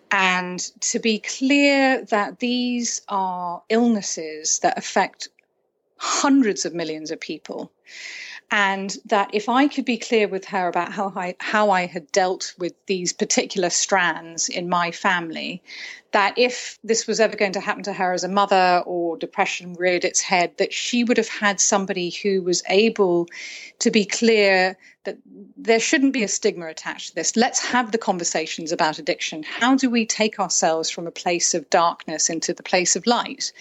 and 0.10 0.60
to 0.82 0.98
be 0.98 1.20
clear 1.20 2.03
that 2.06 2.39
these 2.39 3.03
are 3.08 3.62
illnesses 3.70 4.58
that 4.60 4.79
affect 4.79 5.29
hundreds 5.98 6.65
of 6.65 6.74
millions 6.74 7.12
of 7.12 7.20
people. 7.20 7.72
And 8.50 8.98
that 9.06 9.29
if 9.32 9.48
I 9.48 9.68
could 9.68 9.86
be 9.86 9.98
clear 9.98 10.27
with 10.27 10.46
her 10.46 10.68
about 10.68 10.91
how 10.91 11.13
I, 11.15 11.36
how 11.39 11.70
I 11.70 11.86
had 11.86 12.12
dealt 12.12 12.53
with 12.58 12.74
these 12.88 13.13
particular 13.13 13.70
strands 13.70 14.50
in 14.50 14.70
my 14.70 14.89
family, 14.89 15.62
that 16.15 16.38
if 16.38 16.79
this 16.81 17.07
was 17.07 17.19
ever 17.19 17.36
going 17.36 17.51
to 17.51 17.60
happen 17.60 17.84
to 17.84 17.91
her 17.91 18.13
as 18.13 18.24
a 18.24 18.29
mother 18.29 18.81
or 18.86 19.17
depression 19.17 19.74
reared 19.74 20.05
its 20.05 20.22
head, 20.22 20.50
that 20.55 20.72
she 20.72 21.03
would 21.03 21.17
have 21.17 21.27
had 21.27 21.60
somebody 21.60 22.10
who 22.10 22.41
was 22.41 22.63
able 22.69 23.27
to 23.79 23.91
be 23.91 24.05
clear 24.05 24.77
that 25.05 25.17
there 25.55 25.79
shouldn't 25.79 26.13
be 26.13 26.24
a 26.24 26.27
stigma 26.27 26.67
attached 26.67 27.10
to 27.10 27.15
this. 27.15 27.36
Let's 27.36 27.60
have 27.60 27.91
the 27.91 27.98
conversations 27.98 28.72
about 28.72 29.00
addiction. 29.00 29.43
How 29.43 29.75
do 29.75 29.89
we 29.89 30.05
take 30.05 30.39
ourselves 30.39 30.89
from 30.89 31.07
a 31.07 31.12
place 31.12 31.53
of 31.53 31.69
darkness 31.69 32.29
into 32.29 32.53
the 32.53 32.63
place 32.63 32.95
of 32.95 33.07
light? 33.07 33.53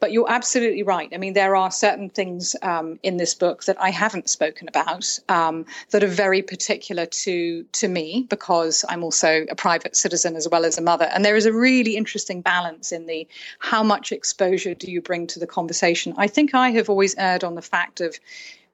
But 0.00 0.12
you're 0.12 0.30
absolutely 0.30 0.82
right. 0.82 1.10
I 1.12 1.18
mean, 1.18 1.34
there 1.34 1.54
are 1.56 1.70
certain 1.70 2.08
things 2.08 2.56
um, 2.62 2.98
in 3.02 3.16
this 3.16 3.34
book 3.34 3.64
that 3.64 3.80
I 3.80 3.90
haven't 3.90 4.30
spoken 4.30 4.68
about 4.68 5.18
um, 5.28 5.66
that 5.90 6.02
are 6.02 6.08
very 6.08 6.42
particular 6.42 7.06
to 7.06 7.64
to 7.64 7.88
me 7.88 8.26
because 8.28 8.84
I'm 8.88 9.04
also 9.04 9.44
a 9.50 9.54
private 9.54 9.96
citizen 9.96 10.36
as 10.36 10.48
well 10.48 10.64
as 10.64 10.78
a 10.78 10.82
mother. 10.82 11.06
And 11.06 11.24
there 11.24 11.36
is 11.36 11.46
a 11.46 11.52
really 11.52 11.96
interesting 12.02 12.40
balance 12.42 12.90
in 12.90 13.06
the 13.06 13.28
how 13.60 13.82
much 13.84 14.10
exposure 14.10 14.74
do 14.74 14.90
you 14.90 15.00
bring 15.00 15.28
to 15.28 15.38
the 15.38 15.46
conversation. 15.46 16.14
I 16.16 16.26
think 16.26 16.52
I 16.52 16.70
have 16.70 16.90
always 16.90 17.14
erred 17.16 17.44
on 17.44 17.54
the 17.54 17.62
fact 17.62 18.00
of 18.00 18.18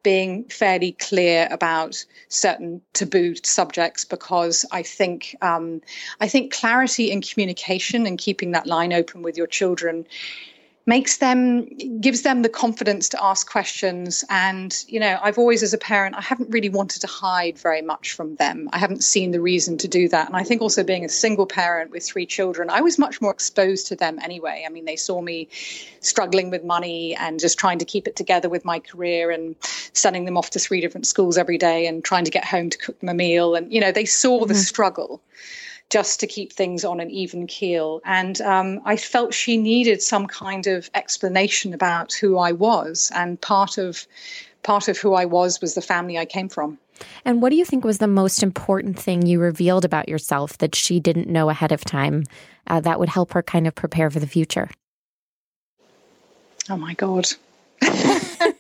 being 0.03 0.45
fairly 0.45 0.93
clear 0.93 1.47
about 1.51 2.07
certain 2.29 2.81
taboo 2.95 3.35
subjects 3.43 4.07
because 4.07 4.65
I 4.73 4.83
think 4.83 5.37
um, 5.43 5.83
I 6.25 6.29
think 6.29 6.53
clarity 6.53 7.11
in 7.11 7.21
communication 7.21 8.07
and 8.07 8.17
keeping 8.17 8.53
that 8.53 8.67
line 8.67 8.95
open 8.95 9.21
with 9.23 9.37
your 9.37 9.49
children 9.49 10.07
makes 10.89 11.19
them 11.19 11.67
gives 12.01 12.23
them 12.23 12.41
the 12.41 12.49
confidence 12.49 13.11
to 13.11 13.23
ask 13.23 13.49
questions. 13.49 14.25
And 14.31 14.75
you 14.89 14.99
know 14.99 15.19
i've 15.23 15.39
always 15.39 15.63
as 15.63 15.75
a 15.75 15.79
parent 15.79 16.17
i 16.17 16.23
haven't 16.23 16.51
really 16.51 16.71
wanted 16.71 17.01
to 17.03 17.07
hide 17.07 17.59
very 17.59 17.83
much 17.83 18.13
from 18.13 18.35
them. 18.37 18.71
I 18.73 18.79
haven't 18.79 19.05
seen 19.05 19.31
the 19.31 19.41
reason 19.41 19.77
to 19.79 19.89
do 19.89 20.09
that. 20.09 20.27
And 20.27 20.37
i 20.37 20.43
think 20.43 20.63
also 20.63 20.83
being 20.83 21.05
a 21.05 21.09
single 21.11 21.47
parent 21.47 21.91
with 21.91 22.05
three 22.05 22.25
children 22.25 22.71
i 22.71 22.81
was 22.81 22.99
much 22.99 23.21
more 23.21 23.31
exposed 23.31 23.87
to 23.89 23.97
them 23.97 24.19
anyway. 24.23 24.65
I 24.67 24.71
mean 24.71 24.87
they 24.87 24.97
saw 24.97 25.21
me 25.21 25.49
struggling 26.01 26.49
with 26.49 26.65
money 26.65 27.15
and 27.17 27.39
just 27.39 27.59
trying 27.59 27.79
to 27.81 27.85
keep 27.85 28.09
it 28.09 28.17
together 28.17 28.49
with 28.49 28.65
my 28.65 28.79
career 28.79 29.31
and 29.31 29.57
sending 29.93 30.25
them 30.25 30.39
off 30.39 30.51
to 30.51 30.59
three 30.59 30.81
different 30.81 31.07
schools 31.07 31.37
every 31.37 31.59
day 31.59 31.87
and 31.87 32.03
trying 32.03 32.25
to 32.25 32.31
get 32.31 32.47
home 32.47 32.71
to 32.71 32.79
cook 32.79 32.99
them 33.01 33.11
a 33.11 33.15
meal. 33.15 33.55
And 33.55 33.71
you 33.71 33.81
know 33.81 33.93
they 33.93 34.07
saw 34.07 34.39
mm-hmm. 34.39 34.49
the 34.49 34.55
struggle 34.55 35.21
just 35.91 36.21
to 36.21 36.27
keep 36.27 36.53
things 36.53 36.85
on 36.85 37.01
an 37.01 37.11
even 37.11 37.47
keel. 37.47 38.01
And 38.05 38.41
um, 38.43 38.81
I 38.85 38.97
felt 38.97 39.33
she 39.33 39.57
needed 39.57 40.03
some 40.03 40.27
kind 40.27 40.67
of 40.67 40.91
explanation 40.95 41.73
about 41.73 42.13
who 42.13 42.39
I 42.39 42.53
was, 42.53 43.11
and 43.15 43.41
part 43.41 43.79
of 43.79 44.07
part 44.63 44.89
of 44.89 44.99
who 44.99 45.15
I 45.15 45.25
was 45.25 45.61
was 45.61 45.75
the 45.75 45.83
family 45.83 46.19
I 46.19 46.25
came 46.25 46.49
from. 46.49 46.79
And 47.25 47.41
what 47.41 47.51
do 47.51 47.57
you 47.57 47.65
think 47.65 47.85
was 47.85 47.99
the 47.99 48.09
most 48.09 48.43
important 48.43 48.99
thing 48.99 49.25
you 49.25 49.41
revealed 49.41 49.85
about 49.85 50.09
yourself 50.09 50.59
that 50.59 50.75
she 50.75 50.99
didn't 50.99 51.29
know 51.29 51.49
ahead 51.49 51.73
of 51.73 51.85
time 51.85 52.25
uh, 52.67 52.81
that 52.81 52.99
would 52.99 53.09
help 53.09 53.33
her 53.33 53.43
kind 53.43 53.67
of 53.67 53.75
prepare 53.75 54.11
for 54.11 54.19
the 54.19 54.27
future? 54.27 54.69
Oh 56.69 56.77
my 56.77 56.95
God. 56.95 57.29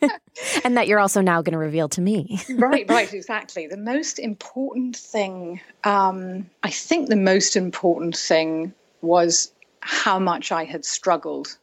and 0.64 0.76
that 0.76 0.88
you're 0.88 0.98
also 0.98 1.20
now 1.20 1.42
going 1.42 1.52
to 1.52 1.58
reveal 1.58 1.88
to 1.90 2.00
me. 2.00 2.40
right, 2.50 2.88
right, 2.88 3.12
exactly. 3.12 3.66
The 3.66 3.76
most 3.76 4.18
important 4.18 4.96
thing, 4.96 5.60
um, 5.84 6.48
I 6.62 6.70
think 6.70 7.08
the 7.08 7.16
most 7.16 7.56
important 7.56 8.16
thing 8.16 8.74
was 9.00 9.52
how 9.80 10.18
much 10.18 10.52
I 10.52 10.64
had 10.64 10.84
struggled 10.84 11.56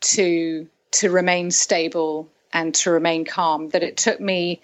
to 0.00 0.68
to 0.92 1.10
remain 1.10 1.50
stable 1.50 2.28
and 2.52 2.74
to 2.76 2.90
remain 2.90 3.24
calm. 3.24 3.70
That 3.70 3.82
it 3.82 3.96
took 3.96 4.20
me 4.20 4.60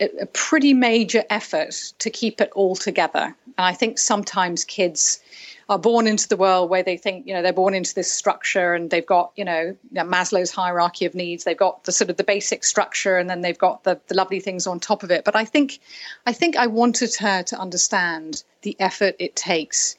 a, 0.00 0.08
a 0.22 0.26
pretty 0.26 0.74
major 0.74 1.24
effort 1.30 1.92
to 1.98 2.10
keep 2.10 2.40
it 2.40 2.50
all 2.54 2.76
together. 2.76 3.34
And 3.46 3.66
I 3.66 3.72
think 3.72 3.98
sometimes 3.98 4.64
kids 4.64 5.20
are 5.68 5.78
born 5.78 6.06
into 6.06 6.26
the 6.28 6.36
world 6.36 6.70
where 6.70 6.82
they 6.82 6.96
think, 6.96 7.26
you 7.26 7.34
know, 7.34 7.42
they're 7.42 7.52
born 7.52 7.74
into 7.74 7.94
this 7.94 8.10
structure 8.10 8.72
and 8.72 8.90
they've 8.90 9.04
got, 9.04 9.32
you 9.36 9.44
know, 9.44 9.76
Maslow's 9.94 10.50
hierarchy 10.50 11.04
of 11.04 11.14
needs. 11.14 11.44
They've 11.44 11.56
got 11.56 11.84
the 11.84 11.92
sort 11.92 12.08
of 12.08 12.16
the 12.16 12.24
basic 12.24 12.64
structure 12.64 13.18
and 13.18 13.28
then 13.28 13.42
they've 13.42 13.58
got 13.58 13.84
the, 13.84 14.00
the 14.08 14.14
lovely 14.14 14.40
things 14.40 14.66
on 14.66 14.80
top 14.80 15.02
of 15.02 15.10
it. 15.10 15.24
But 15.24 15.36
I 15.36 15.44
think, 15.44 15.78
I 16.26 16.32
think 16.32 16.56
I 16.56 16.68
wanted 16.68 17.14
her 17.16 17.42
to 17.42 17.58
understand 17.58 18.44
the 18.62 18.76
effort 18.80 19.16
it 19.18 19.36
takes 19.36 19.96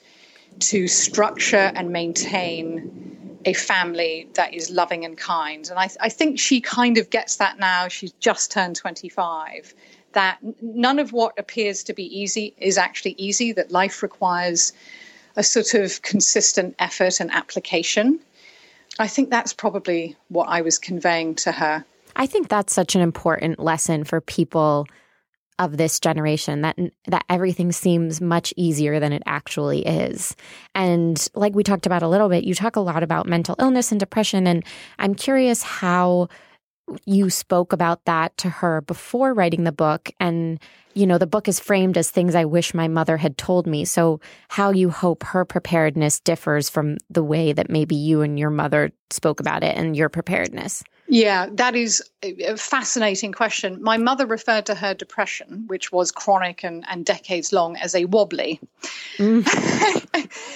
to 0.59 0.87
structure 0.87 1.71
and 1.75 1.91
maintain 1.91 3.39
a 3.45 3.53
family 3.53 4.27
that 4.33 4.53
is 4.55 4.71
loving 4.71 5.05
and 5.05 5.17
kind. 5.17 5.69
And 5.69 5.77
I, 5.77 5.89
I 6.01 6.09
think 6.09 6.39
she 6.39 6.61
kind 6.61 6.97
of 6.97 7.11
gets 7.11 7.35
that 7.35 7.59
now. 7.59 7.87
She's 7.87 8.11
just 8.13 8.51
turned 8.51 8.75
25 8.75 9.75
that 10.13 10.39
none 10.61 10.97
of 10.97 11.13
what 11.13 11.37
appears 11.37 11.83
to 11.83 11.93
be 11.93 12.03
easy 12.19 12.55
is 12.57 12.79
actually 12.79 13.13
easy, 13.19 13.51
that 13.51 13.71
life 13.71 14.01
requires 14.01 14.73
a 15.39 15.43
sort 15.43 15.73
of 15.73 16.01
consistent 16.01 16.75
effort 16.79 17.21
and 17.21 17.31
application. 17.31 18.19
I 18.99 19.07
think 19.07 19.29
that's 19.29 19.53
probably 19.53 20.17
what 20.27 20.49
I 20.49 20.61
was 20.61 20.77
conveying 20.77 21.33
to 21.35 21.53
her. 21.53 21.85
I 22.17 22.27
think 22.27 22.49
that's 22.49 22.73
such 22.73 22.93
an 22.93 23.01
important 23.01 23.57
lesson 23.57 24.03
for 24.03 24.19
people 24.19 24.85
of 25.57 25.77
this 25.77 25.99
generation 25.99 26.61
that 26.61 26.77
that 27.07 27.23
everything 27.29 27.71
seems 27.71 28.19
much 28.19 28.53
easier 28.57 28.99
than 28.99 29.13
it 29.13 29.23
actually 29.25 29.85
is. 29.87 30.35
And 30.75 31.25
like 31.35 31.55
we 31.55 31.63
talked 31.63 31.85
about 31.85 32.03
a 32.03 32.07
little 32.09 32.27
bit, 32.27 32.43
you 32.43 32.53
talk 32.53 32.75
a 32.75 32.81
lot 32.81 33.01
about 33.01 33.25
mental 33.25 33.55
illness 33.59 33.91
and 33.91 33.99
depression 33.99 34.45
and 34.45 34.65
I'm 34.99 35.15
curious 35.15 35.63
how 35.63 36.27
you 37.05 37.29
spoke 37.29 37.73
about 37.73 38.05
that 38.05 38.37
to 38.37 38.49
her 38.49 38.81
before 38.81 39.33
writing 39.33 39.63
the 39.63 39.71
book. 39.71 40.11
And 40.19 40.59
you 40.93 41.05
know 41.05 41.17
the 41.17 41.27
book 41.27 41.47
is 41.47 41.59
framed 41.59 41.97
as 41.97 42.09
things 42.09 42.33
i 42.35 42.45
wish 42.45 42.73
my 42.73 42.87
mother 42.87 43.17
had 43.17 43.37
told 43.37 43.67
me. 43.67 43.85
So 43.85 44.19
how 44.47 44.71
you 44.71 44.89
hope 44.89 45.23
her 45.23 45.45
preparedness 45.45 46.19
differs 46.19 46.69
from 46.69 46.97
the 47.09 47.23
way 47.23 47.53
that 47.53 47.69
maybe 47.69 47.95
you 47.95 48.21
and 48.21 48.39
your 48.39 48.49
mother 48.49 48.91
spoke 49.09 49.39
about 49.39 49.63
it 49.63 49.77
and 49.77 49.95
your 49.95 50.09
preparedness. 50.09 50.83
Yeah 51.07 51.47
that 51.53 51.75
is 51.75 52.03
a 52.23 52.57
fascinating 52.57 53.31
question. 53.31 53.81
My 53.81 53.97
mother 53.97 54.25
referred 54.25 54.65
to 54.65 54.75
her 54.75 54.93
depression 54.93 55.65
which 55.67 55.91
was 55.91 56.11
chronic 56.11 56.63
and, 56.63 56.83
and 56.89 57.05
decades 57.05 57.53
long 57.53 57.77
as 57.77 57.95
a 57.95 58.05
wobbly 58.05 58.59
mm. 59.17 59.45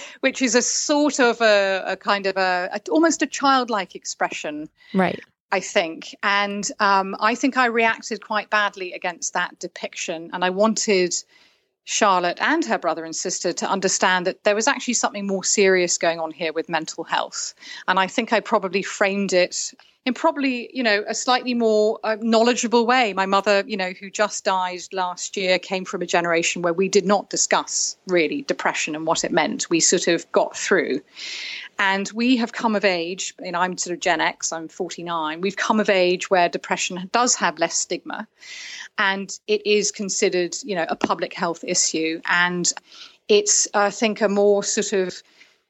which 0.22 0.42
is 0.42 0.56
a 0.56 0.62
sort 0.62 1.20
of 1.20 1.42
a, 1.42 1.84
a 1.86 1.96
kind 1.96 2.26
of 2.26 2.38
a, 2.38 2.70
a 2.74 2.82
almost 2.90 3.22
a 3.22 3.28
childlike 3.28 3.96
expression. 3.96 4.68
Right 4.94 5.22
I 5.54 5.60
think. 5.60 6.16
And 6.24 6.68
um, 6.80 7.16
I 7.20 7.36
think 7.36 7.58
I 7.58 7.68
reacted 7.68 8.26
quite 8.26 8.50
badly 8.50 8.92
against 8.94 9.36
that 9.36 9.60
depiction. 9.60 10.32
And 10.34 10.44
I 10.44 10.50
wanted 10.50 11.14
Charlotte 11.84 12.40
and 12.42 12.66
her 12.66 12.80
brother 12.80 13.06
and 13.06 13.16
sister 13.16 13.54
to 13.54 13.70
understand 13.70 14.26
that 14.26 14.46
there 14.46 14.56
was 14.56 14.68
actually 14.68 14.96
something 14.96 15.28
more 15.28 15.44
serious 15.44 16.00
going 16.00 16.20
on 16.20 16.32
here 16.32 16.54
with 16.54 16.70
mental 16.70 17.04
health. 17.04 17.54
And 17.88 18.00
I 18.00 18.08
think 18.08 18.34
I 18.34 18.40
probably 18.40 18.82
framed 18.82 19.32
it 19.32 19.76
in 20.06 20.14
probably 20.14 20.70
you 20.74 20.84
know 20.84 21.04
a 21.08 21.16
slightly 21.16 21.54
more 21.54 22.00
uh, 22.04 22.18
knowledgeable 22.20 22.86
way. 22.86 23.14
My 23.14 23.26
mother 23.26 23.64
you 23.66 23.78
know 23.78 23.92
who 23.92 24.10
just 24.10 24.44
died 24.44 24.82
last 24.92 25.38
year 25.38 25.60
came 25.60 25.86
from 25.86 26.02
a 26.02 26.06
generation 26.06 26.62
where 26.62 26.74
we 26.74 26.90
did 26.90 27.06
not 27.06 27.30
discuss 27.30 27.98
really 28.08 28.42
depression 28.44 28.96
and 28.96 29.08
what 29.08 29.24
it 29.24 29.32
meant. 29.32 29.70
We 29.70 29.80
sort 29.80 30.08
of 30.08 30.30
got 30.32 30.58
through. 30.58 31.02
And 31.80 32.10
we 32.14 32.38
have 32.38 32.54
come 32.54 32.76
of 32.76 32.86
age 32.86 33.34
and 33.44 33.56
i'm 33.56 33.78
sort 33.78 33.94
of 33.94 34.00
gen 34.00 34.22
x 34.22 34.54
i'm 34.54 34.68
49 34.68 35.42
we've 35.42 35.56
come 35.56 35.80
of 35.80 35.90
age 35.90 36.30
where 36.30 36.48
depression 36.48 37.10
does 37.12 37.36
have 37.36 37.58
less 37.58 37.76
stigma 37.76 38.28
and 38.98 39.40
it 39.48 39.66
is 39.66 39.92
considered 39.92 40.56
you 40.64 40.76
know 40.76 40.86
a 40.88 40.96
public 40.96 41.34
health 41.34 41.64
issue. 41.64 42.22
And 42.26 42.72
it's 43.28 43.68
i 43.74 43.90
think 43.90 44.22
a 44.22 44.30
more 44.30 44.64
sort 44.64 44.94
of 44.94 45.24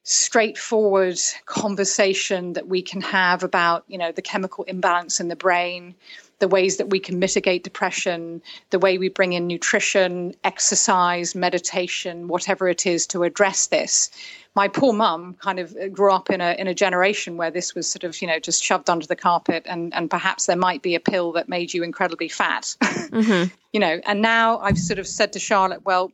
straightforward 0.03 1.17
conversation 1.45 2.53
that 2.53 2.67
we 2.67 2.81
can 2.81 3.00
have 3.00 3.43
about 3.43 3.86
you 3.88 3.98
know 3.98 4.12
the 4.12 4.22
chemical 4.22 4.65
imbalance 4.65 5.22
in 5.22 5.29
the 5.29 5.36
brain 5.36 5.95
the 6.39 6.48
ways 6.50 6.75
that 6.75 6.89
we 6.89 7.00
can 7.00 7.19
mitigate 7.19 7.63
depression 7.63 8.41
the 8.69 8.79
way 8.79 8.98
we 8.98 9.07
bring 9.07 9.31
in 9.31 9.48
nutrition 9.48 10.36
exercise 10.43 11.36
meditation 11.36 12.27
whatever 12.27 12.67
it 12.67 12.86
is 12.86 13.07
to 13.07 13.24
address 13.24 13.67
this 13.67 14.12
my 14.55 14.67
poor 14.67 14.91
mum 14.91 15.36
kind 15.36 15.57
of 15.57 15.74
grew 15.93 16.12
up 16.12 16.29
in 16.29 16.41
a 16.41 16.53
in 16.60 16.67
a 16.67 16.74
generation 16.74 17.38
where 17.38 17.51
this 17.51 17.74
was 17.74 17.88
sort 17.88 18.03
of 18.03 18.22
you 18.22 18.27
know 18.27 18.39
just 18.39 18.62
shoved 18.62 18.89
under 18.89 19.07
the 19.07 19.15
carpet 19.15 19.63
and 19.65 19.93
and 19.93 20.10
perhaps 20.10 20.48
there 20.48 20.57
might 20.57 20.81
be 20.81 20.95
a 20.95 21.00
pill 21.00 21.31
that 21.31 21.48
made 21.48 21.74
you 21.74 21.81
incredibly 21.81 22.27
fat 22.27 22.75
mm-hmm. 22.83 23.50
you 23.72 23.79
know 23.79 24.01
and 24.05 24.22
now 24.22 24.60
i've 24.60 24.77
sort 24.77 25.00
of 25.00 25.07
said 25.07 25.31
to 25.31 25.39
charlotte 25.39 25.86
well 25.86 26.12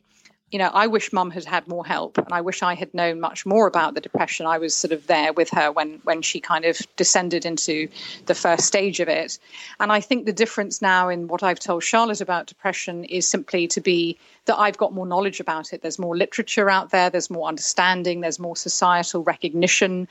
you 0.51 0.57
know, 0.57 0.69
I 0.73 0.87
wish 0.87 1.13
mum 1.13 1.29
had 1.29 1.45
had 1.45 1.67
more 1.67 1.85
help 1.85 2.17
and 2.17 2.31
I 2.31 2.41
wish 2.41 2.63
I 2.63 2.73
had 2.73 2.93
known 2.93 3.19
much 3.19 3.45
more 3.45 3.67
about 3.67 3.93
the 3.93 4.01
depression. 4.01 4.47
I 4.47 4.57
was 4.57 4.73
sort 4.73 4.91
of 4.91 5.05
there 5.05 5.31
with 5.31 5.49
her 5.51 5.71
when, 5.71 5.99
when 6.03 6.21
she 6.23 6.39
kind 6.39 6.65
of 6.65 6.79
descended 6.95 7.45
into 7.45 7.87
the 8.25 8.33
first 8.33 8.65
stage 8.65 8.99
of 8.99 9.07
it. 9.07 9.37
And 9.79 9.91
I 9.91 9.99
think 9.99 10.25
the 10.25 10.33
difference 10.33 10.81
now 10.81 11.09
in 11.09 11.27
what 11.27 11.43
I've 11.43 11.59
told 11.59 11.83
Charlotte 11.83 12.21
about 12.21 12.47
depression 12.47 13.03
is 13.03 13.27
simply 13.27 13.67
to 13.69 13.81
be 13.81 14.17
that 14.45 14.57
I've 14.57 14.77
got 14.77 14.93
more 14.93 15.05
knowledge 15.05 15.39
about 15.39 15.71
it. 15.71 15.83
There's 15.83 15.99
more 15.99 16.17
literature 16.17 16.69
out 16.69 16.89
there, 16.89 17.11
there's 17.11 17.29
more 17.29 17.47
understanding, 17.47 18.21
there's 18.21 18.39
more 18.39 18.55
societal 18.55 19.23
recognition 19.23 20.07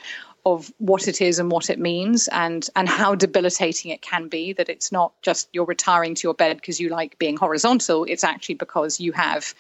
of 0.47 0.73
what 0.79 1.09
it 1.09 1.21
is 1.21 1.41
and 1.41 1.51
what 1.51 1.69
it 1.69 1.81
means 1.81 2.29
and 2.29 2.69
and 2.77 2.89
how 2.89 3.17
debilitating 3.17 3.91
it 3.91 4.01
can 4.01 4.29
be 4.29 4.53
that 4.53 4.69
it's 4.69 4.93
not 4.93 5.13
just 5.21 5.49
you're 5.53 5.65
retiring 5.65 6.15
to 6.15 6.27
your 6.27 6.35
bed 6.35 6.57
because 6.57 6.79
you 6.79 6.89
like 6.89 7.19
being 7.19 7.37
horizontal 7.37 8.05
it's 8.05 8.23
actually 8.23 8.55
because 8.55 9.01
you 9.01 9.11
have 9.13 9.53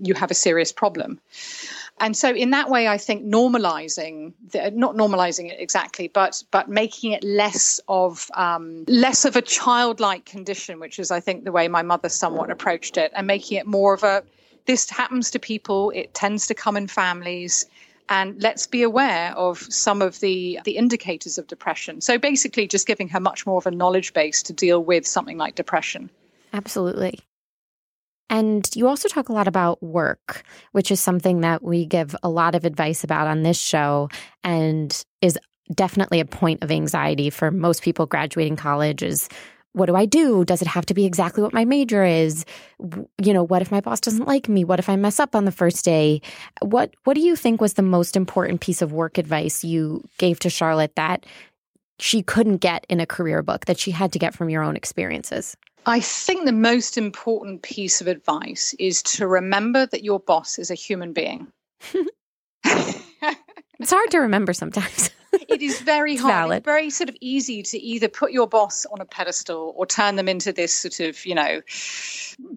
you 0.00 0.14
have 0.14 0.30
a 0.30 0.34
serious 0.34 0.72
problem. 0.72 1.20
And 2.00 2.16
so, 2.16 2.32
in 2.32 2.50
that 2.50 2.70
way, 2.70 2.86
I 2.86 2.96
think 2.96 3.24
normalizing, 3.24 4.32
the, 4.52 4.70
not 4.70 4.94
normalizing 4.94 5.50
it 5.50 5.60
exactly, 5.60 6.08
but 6.08 6.42
but 6.50 6.68
making 6.68 7.12
it 7.12 7.24
less 7.24 7.80
of 7.88 8.30
um, 8.34 8.84
less 8.86 9.24
of 9.24 9.34
a 9.34 9.42
childlike 9.42 10.24
condition, 10.24 10.78
which 10.78 10.98
is, 10.98 11.10
I 11.10 11.20
think, 11.20 11.44
the 11.44 11.52
way 11.52 11.66
my 11.66 11.82
mother 11.82 12.08
somewhat 12.08 12.50
approached 12.50 12.96
it, 12.96 13.10
and 13.16 13.26
making 13.26 13.58
it 13.58 13.66
more 13.66 13.94
of 13.94 14.04
a 14.04 14.22
this 14.66 14.88
happens 14.90 15.30
to 15.32 15.38
people. 15.38 15.90
It 15.90 16.14
tends 16.14 16.46
to 16.46 16.54
come 16.54 16.76
in 16.76 16.86
families 16.86 17.66
and 18.08 18.40
let's 18.42 18.66
be 18.66 18.82
aware 18.82 19.32
of 19.36 19.58
some 19.58 20.02
of 20.02 20.20
the 20.20 20.58
the 20.64 20.76
indicators 20.76 21.38
of 21.38 21.46
depression 21.46 22.00
so 22.00 22.18
basically 22.18 22.66
just 22.66 22.86
giving 22.86 23.08
her 23.08 23.20
much 23.20 23.46
more 23.46 23.58
of 23.58 23.66
a 23.66 23.70
knowledge 23.70 24.12
base 24.12 24.42
to 24.42 24.52
deal 24.52 24.82
with 24.82 25.06
something 25.06 25.36
like 25.36 25.54
depression 25.54 26.10
absolutely 26.52 27.20
and 28.30 28.68
you 28.74 28.88
also 28.88 29.08
talk 29.08 29.28
a 29.28 29.32
lot 29.32 29.48
about 29.48 29.82
work, 29.82 30.42
which 30.72 30.90
is 30.90 31.00
something 31.00 31.40
that 31.40 31.62
we 31.62 31.86
give 31.86 32.14
a 32.22 32.28
lot 32.28 32.54
of 32.54 32.64
advice 32.64 33.04
about 33.04 33.26
on 33.26 33.42
this 33.42 33.58
show 33.58 34.08
and 34.44 35.04
is 35.22 35.38
definitely 35.74 36.20
a 36.20 36.24
point 36.24 36.62
of 36.62 36.70
anxiety 36.70 37.30
for 37.30 37.50
most 37.50 37.82
people 37.82 38.06
graduating 38.06 38.56
college 38.56 39.02
is 39.02 39.28
what 39.72 39.86
do 39.86 39.94
I 39.94 40.06
do? 40.06 40.44
Does 40.44 40.62
it 40.62 40.68
have 40.68 40.86
to 40.86 40.94
be 40.94 41.04
exactly 41.04 41.42
what 41.42 41.52
my 41.52 41.64
major 41.64 42.02
is? 42.02 42.44
You 43.22 43.32
know, 43.32 43.44
what 43.44 43.62
if 43.62 43.70
my 43.70 43.80
boss 43.80 44.00
doesn't 44.00 44.26
like 44.26 44.48
me? 44.48 44.64
What 44.64 44.78
if 44.78 44.88
I 44.88 44.96
mess 44.96 45.20
up 45.20 45.36
on 45.36 45.44
the 45.44 45.52
first 45.52 45.84
day? 45.84 46.20
What 46.62 46.94
what 47.04 47.14
do 47.14 47.20
you 47.20 47.36
think 47.36 47.60
was 47.60 47.74
the 47.74 47.82
most 47.82 48.16
important 48.16 48.60
piece 48.60 48.82
of 48.82 48.92
work 48.92 49.18
advice 49.18 49.62
you 49.62 50.02
gave 50.18 50.40
to 50.40 50.50
Charlotte 50.50 50.96
that 50.96 51.26
she 52.00 52.22
couldn't 52.22 52.58
get 52.58 52.86
in 52.88 52.98
a 52.98 53.06
career 53.06 53.42
book 53.42 53.66
that 53.66 53.78
she 53.78 53.90
had 53.90 54.12
to 54.12 54.18
get 54.18 54.34
from 54.34 54.48
your 54.48 54.62
own 54.62 54.74
experiences? 54.74 55.56
I 55.86 56.00
think 56.00 56.44
the 56.44 56.52
most 56.52 56.98
important 56.98 57.62
piece 57.62 58.00
of 58.00 58.06
advice 58.06 58.74
is 58.78 59.02
to 59.04 59.26
remember 59.26 59.86
that 59.86 60.04
your 60.04 60.20
boss 60.20 60.58
is 60.58 60.70
a 60.70 60.74
human 60.74 61.12
being. 61.12 61.46
it's 62.64 63.90
hard 63.90 64.10
to 64.10 64.18
remember 64.18 64.52
sometimes. 64.52 65.10
it 65.32 65.62
is 65.62 65.80
very 65.80 66.16
hard. 66.16 66.32
Valid. 66.32 66.58
It's 66.58 66.64
very 66.64 66.90
sort 66.90 67.08
of 67.08 67.16
easy 67.20 67.62
to 67.62 67.78
either 67.78 68.08
put 68.08 68.32
your 68.32 68.46
boss 68.46 68.86
on 68.86 69.00
a 69.00 69.04
pedestal 69.04 69.72
or 69.76 69.86
turn 69.86 70.16
them 70.16 70.28
into 70.28 70.52
this 70.52 70.74
sort 70.74 71.00
of, 71.00 71.24
you 71.24 71.34
know, 71.34 71.60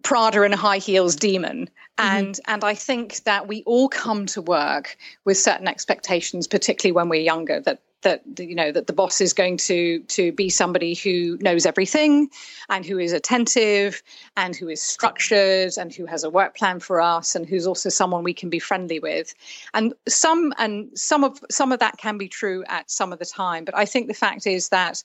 Prada 0.04 0.44
and 0.44 0.54
high 0.54 0.78
heels 0.78 1.16
demon. 1.16 1.70
Mm-hmm. 1.98 2.18
And 2.18 2.40
and 2.48 2.64
I 2.64 2.74
think 2.74 3.24
that 3.24 3.48
we 3.48 3.64
all 3.64 3.90
come 3.90 4.26
to 4.28 4.42
work 4.42 4.98
with 5.26 5.38
certain 5.38 5.68
expectations, 5.68 6.48
particularly 6.48 6.94
when 6.94 7.10
we're 7.10 7.22
younger, 7.22 7.60
that 7.62 7.82
that 8.02 8.22
you 8.38 8.56
know 8.56 8.72
that 8.72 8.88
the 8.88 8.94
boss 8.94 9.22
is 9.22 9.34
going 9.34 9.58
to 9.58 10.00
to 10.04 10.32
be 10.32 10.50
somebody 10.50 10.94
who 10.94 11.38
knows 11.42 11.66
everything 11.66 12.30
and 12.70 12.86
who 12.86 12.98
is 13.00 13.14
attentive 13.14 14.02
and 14.38 14.56
who 14.56 14.68
is 14.68 14.82
structured 14.82 15.74
and 15.78 15.94
who 15.94 16.06
has 16.06 16.24
a 16.24 16.30
work 16.30 16.56
plan 16.56 16.80
for 16.80 17.02
us 17.02 17.36
and 17.36 17.46
who's 17.46 17.68
also 17.68 17.90
someone 17.90 18.24
we 18.24 18.34
can 18.34 18.50
be 18.50 18.60
friendly 18.60 19.00
with. 19.00 19.34
And 19.74 19.94
some 20.08 20.54
and 20.58 20.90
some 20.98 21.24
of 21.24 21.40
some 21.50 21.72
of 21.72 21.80
that 21.80 21.98
can 21.98 22.18
be 22.18 22.28
true 22.28 22.64
at 22.68 22.90
some 22.90 23.14
of 23.14 23.20
the 23.20 23.26
time 23.26 23.66
but 23.66 23.76
i 23.76 23.86
think 23.86 24.08
the 24.08 24.14
fact 24.14 24.48
is 24.48 24.70
that 24.70 25.04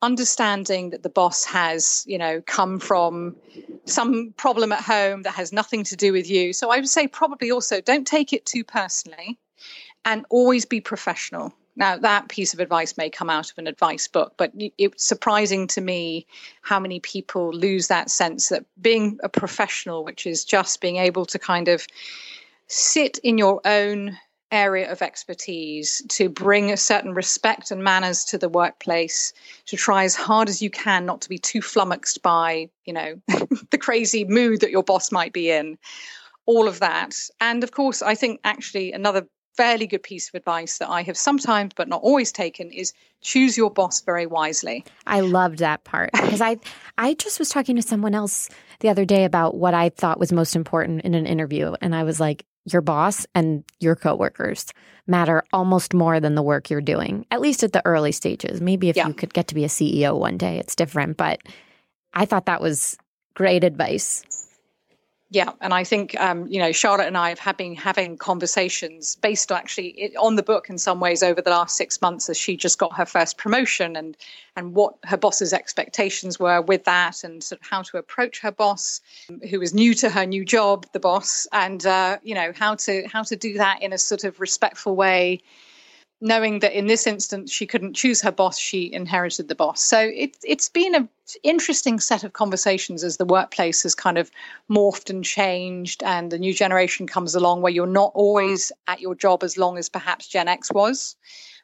understanding 0.00 0.90
that 0.90 1.02
the 1.02 1.08
boss 1.08 1.44
has 1.44 2.04
you 2.06 2.18
know 2.18 2.40
come 2.46 2.78
from 2.78 3.34
some 3.84 4.32
problem 4.36 4.70
at 4.70 4.80
home 4.80 5.22
that 5.22 5.34
has 5.34 5.52
nothing 5.52 5.82
to 5.82 5.96
do 5.96 6.12
with 6.12 6.30
you. 6.30 6.52
So 6.52 6.70
i 6.70 6.76
would 6.76 6.88
say 6.88 7.06
probably 7.08 7.50
also 7.50 7.80
don't 7.80 8.06
take 8.06 8.32
it 8.32 8.46
too 8.46 8.64
personally 8.64 9.38
and 10.04 10.24
always 10.30 10.64
be 10.64 10.80
professional 10.80 11.52
now, 11.78 11.96
that 11.96 12.28
piece 12.28 12.52
of 12.52 12.58
advice 12.58 12.96
may 12.96 13.08
come 13.08 13.30
out 13.30 13.52
of 13.52 13.56
an 13.56 13.68
advice 13.68 14.08
book, 14.08 14.34
but 14.36 14.50
it's 14.78 15.04
surprising 15.04 15.68
to 15.68 15.80
me 15.80 16.26
how 16.60 16.80
many 16.80 16.98
people 16.98 17.52
lose 17.52 17.86
that 17.86 18.10
sense 18.10 18.48
that 18.48 18.64
being 18.82 19.20
a 19.22 19.28
professional, 19.28 20.02
which 20.02 20.26
is 20.26 20.44
just 20.44 20.80
being 20.80 20.96
able 20.96 21.24
to 21.26 21.38
kind 21.38 21.68
of 21.68 21.86
sit 22.66 23.18
in 23.18 23.38
your 23.38 23.60
own 23.64 24.18
area 24.50 24.90
of 24.90 25.02
expertise 25.02 26.02
to 26.08 26.28
bring 26.28 26.72
a 26.72 26.76
certain 26.76 27.14
respect 27.14 27.70
and 27.70 27.84
manners 27.84 28.24
to 28.24 28.38
the 28.38 28.48
workplace 28.48 29.32
to 29.66 29.76
try 29.76 30.02
as 30.02 30.16
hard 30.16 30.48
as 30.48 30.60
you 30.60 30.70
can 30.70 31.06
not 31.06 31.20
to 31.20 31.28
be 31.28 31.38
too 31.38 31.60
flummoxed 31.60 32.22
by 32.22 32.68
you 32.86 32.92
know 32.94 33.20
the 33.70 33.78
crazy 33.78 34.24
mood 34.24 34.62
that 34.62 34.70
your 34.70 34.82
boss 34.82 35.12
might 35.12 35.34
be 35.34 35.50
in 35.50 35.76
all 36.46 36.66
of 36.66 36.80
that. 36.80 37.14
And 37.42 37.62
of 37.62 37.72
course 37.72 38.00
i 38.00 38.14
think 38.14 38.40
actually 38.42 38.90
another 38.92 39.28
fairly 39.58 39.88
good 39.88 40.04
piece 40.04 40.28
of 40.28 40.36
advice 40.36 40.78
that 40.78 40.88
I 40.88 41.02
have 41.02 41.16
sometimes 41.16 41.72
but 41.74 41.88
not 41.88 42.00
always 42.00 42.30
taken 42.30 42.70
is 42.70 42.92
choose 43.22 43.56
your 43.56 43.72
boss 43.72 44.00
very 44.02 44.24
wisely. 44.24 44.84
I 45.04 45.18
loved 45.18 45.58
that 45.58 45.82
part 45.82 46.12
because 46.12 46.40
I 46.40 46.58
I 46.96 47.14
just 47.14 47.40
was 47.40 47.48
talking 47.48 47.74
to 47.74 47.82
someone 47.82 48.14
else 48.14 48.48
the 48.78 48.88
other 48.88 49.04
day 49.04 49.24
about 49.24 49.56
what 49.56 49.74
I 49.74 49.88
thought 49.88 50.20
was 50.20 50.30
most 50.30 50.54
important 50.54 51.02
in 51.02 51.14
an 51.14 51.26
interview 51.26 51.74
and 51.80 51.92
I 51.92 52.04
was 52.04 52.20
like 52.20 52.46
your 52.66 52.82
boss 52.82 53.26
and 53.34 53.64
your 53.80 53.96
coworkers 53.96 54.66
matter 55.08 55.42
almost 55.52 55.92
more 55.92 56.20
than 56.20 56.36
the 56.36 56.42
work 56.42 56.70
you're 56.70 56.80
doing 56.80 57.26
at 57.32 57.40
least 57.40 57.64
at 57.64 57.72
the 57.72 57.84
early 57.84 58.12
stages. 58.12 58.60
Maybe 58.60 58.90
if 58.90 58.96
yeah. 58.96 59.08
you 59.08 59.12
could 59.12 59.34
get 59.34 59.48
to 59.48 59.56
be 59.56 59.64
a 59.64 59.68
CEO 59.68 60.16
one 60.16 60.38
day 60.38 60.60
it's 60.60 60.76
different 60.76 61.16
but 61.16 61.40
I 62.14 62.26
thought 62.26 62.46
that 62.46 62.60
was 62.60 62.96
great 63.34 63.64
advice. 63.64 64.37
Yeah, 65.30 65.50
and 65.60 65.74
I 65.74 65.84
think 65.84 66.18
um, 66.18 66.46
you 66.46 66.58
know 66.58 66.72
Charlotte 66.72 67.06
and 67.06 67.18
I 67.18 67.34
have 67.38 67.56
been 67.58 67.74
having 67.74 68.16
conversations 68.16 69.16
based 69.16 69.52
actually 69.52 70.16
on 70.16 70.36
the 70.36 70.42
book 70.42 70.70
in 70.70 70.78
some 70.78 71.00
ways 71.00 71.22
over 71.22 71.42
the 71.42 71.50
last 71.50 71.76
six 71.76 72.00
months 72.00 72.30
as 72.30 72.38
she 72.38 72.56
just 72.56 72.78
got 72.78 72.96
her 72.96 73.04
first 73.04 73.36
promotion 73.36 73.94
and 73.94 74.16
and 74.56 74.74
what 74.74 74.94
her 75.04 75.18
boss's 75.18 75.52
expectations 75.52 76.40
were 76.40 76.62
with 76.62 76.84
that 76.84 77.24
and 77.24 77.44
sort 77.44 77.60
of 77.60 77.66
how 77.66 77.82
to 77.82 77.98
approach 77.98 78.40
her 78.40 78.50
boss 78.50 79.02
who 79.50 79.60
is 79.60 79.74
new 79.74 79.92
to 79.94 80.08
her 80.08 80.24
new 80.24 80.46
job, 80.46 80.86
the 80.92 81.00
boss, 81.00 81.46
and 81.52 81.84
uh, 81.84 82.16
you 82.22 82.34
know 82.34 82.52
how 82.56 82.74
to 82.76 83.06
how 83.06 83.22
to 83.22 83.36
do 83.36 83.58
that 83.58 83.82
in 83.82 83.92
a 83.92 83.98
sort 83.98 84.24
of 84.24 84.40
respectful 84.40 84.96
way 84.96 85.42
knowing 86.20 86.58
that 86.58 86.76
in 86.76 86.86
this 86.86 87.06
instance 87.06 87.52
she 87.52 87.66
couldn't 87.66 87.94
choose 87.94 88.20
her 88.20 88.32
boss, 88.32 88.58
she 88.58 88.92
inherited 88.92 89.48
the 89.48 89.54
boss. 89.54 89.80
So 89.82 89.98
it, 90.00 90.36
it's 90.44 90.68
been 90.68 90.94
an 90.94 91.08
interesting 91.42 92.00
set 92.00 92.24
of 92.24 92.32
conversations 92.32 93.04
as 93.04 93.16
the 93.16 93.24
workplace 93.24 93.82
has 93.84 93.94
kind 93.94 94.18
of 94.18 94.30
morphed 94.70 95.10
and 95.10 95.24
changed, 95.24 96.02
and 96.02 96.30
the 96.30 96.38
new 96.38 96.54
generation 96.54 97.06
comes 97.06 97.34
along 97.34 97.62
where 97.62 97.72
you're 97.72 97.86
not 97.86 98.12
always 98.14 98.72
at 98.88 99.00
your 99.00 99.14
job 99.14 99.44
as 99.44 99.56
long 99.56 99.78
as 99.78 99.88
perhaps 99.88 100.26
Gen 100.26 100.48
X 100.48 100.72
was. 100.72 101.16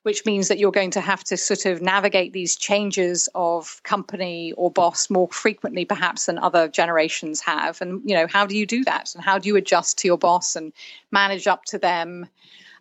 Which 0.02 0.26
means 0.26 0.48
that 0.48 0.58
you're 0.58 0.70
going 0.70 0.90
to 0.90 1.00
have 1.00 1.24
to 1.24 1.36
sort 1.38 1.64
of 1.64 1.80
navigate 1.80 2.34
these 2.34 2.56
changes 2.56 3.26
of 3.34 3.82
company 3.84 4.52
or 4.52 4.70
boss 4.70 5.08
more 5.08 5.28
frequently, 5.28 5.86
perhaps, 5.86 6.26
than 6.26 6.38
other 6.38 6.68
generations 6.68 7.40
have. 7.40 7.80
And, 7.80 8.02
you 8.04 8.14
know, 8.14 8.26
how 8.26 8.44
do 8.44 8.54
you 8.54 8.66
do 8.66 8.84
that? 8.84 9.14
And 9.14 9.24
how 9.24 9.38
do 9.38 9.48
you 9.48 9.56
adjust 9.56 9.96
to 10.00 10.06
your 10.06 10.18
boss 10.18 10.56
and 10.56 10.74
manage 11.10 11.46
up 11.46 11.64
to 11.64 11.78
them? 11.78 12.28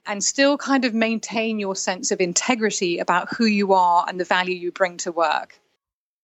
And 0.05 0.23
still 0.23 0.57
kind 0.57 0.85
of 0.85 0.93
maintain 0.93 1.59
your 1.59 1.75
sense 1.75 2.11
of 2.11 2.19
integrity 2.19 2.99
about 2.99 3.33
who 3.33 3.45
you 3.45 3.73
are 3.73 4.05
and 4.07 4.19
the 4.19 4.25
value 4.25 4.55
you 4.55 4.71
bring 4.71 4.97
to 4.97 5.11
work. 5.11 5.59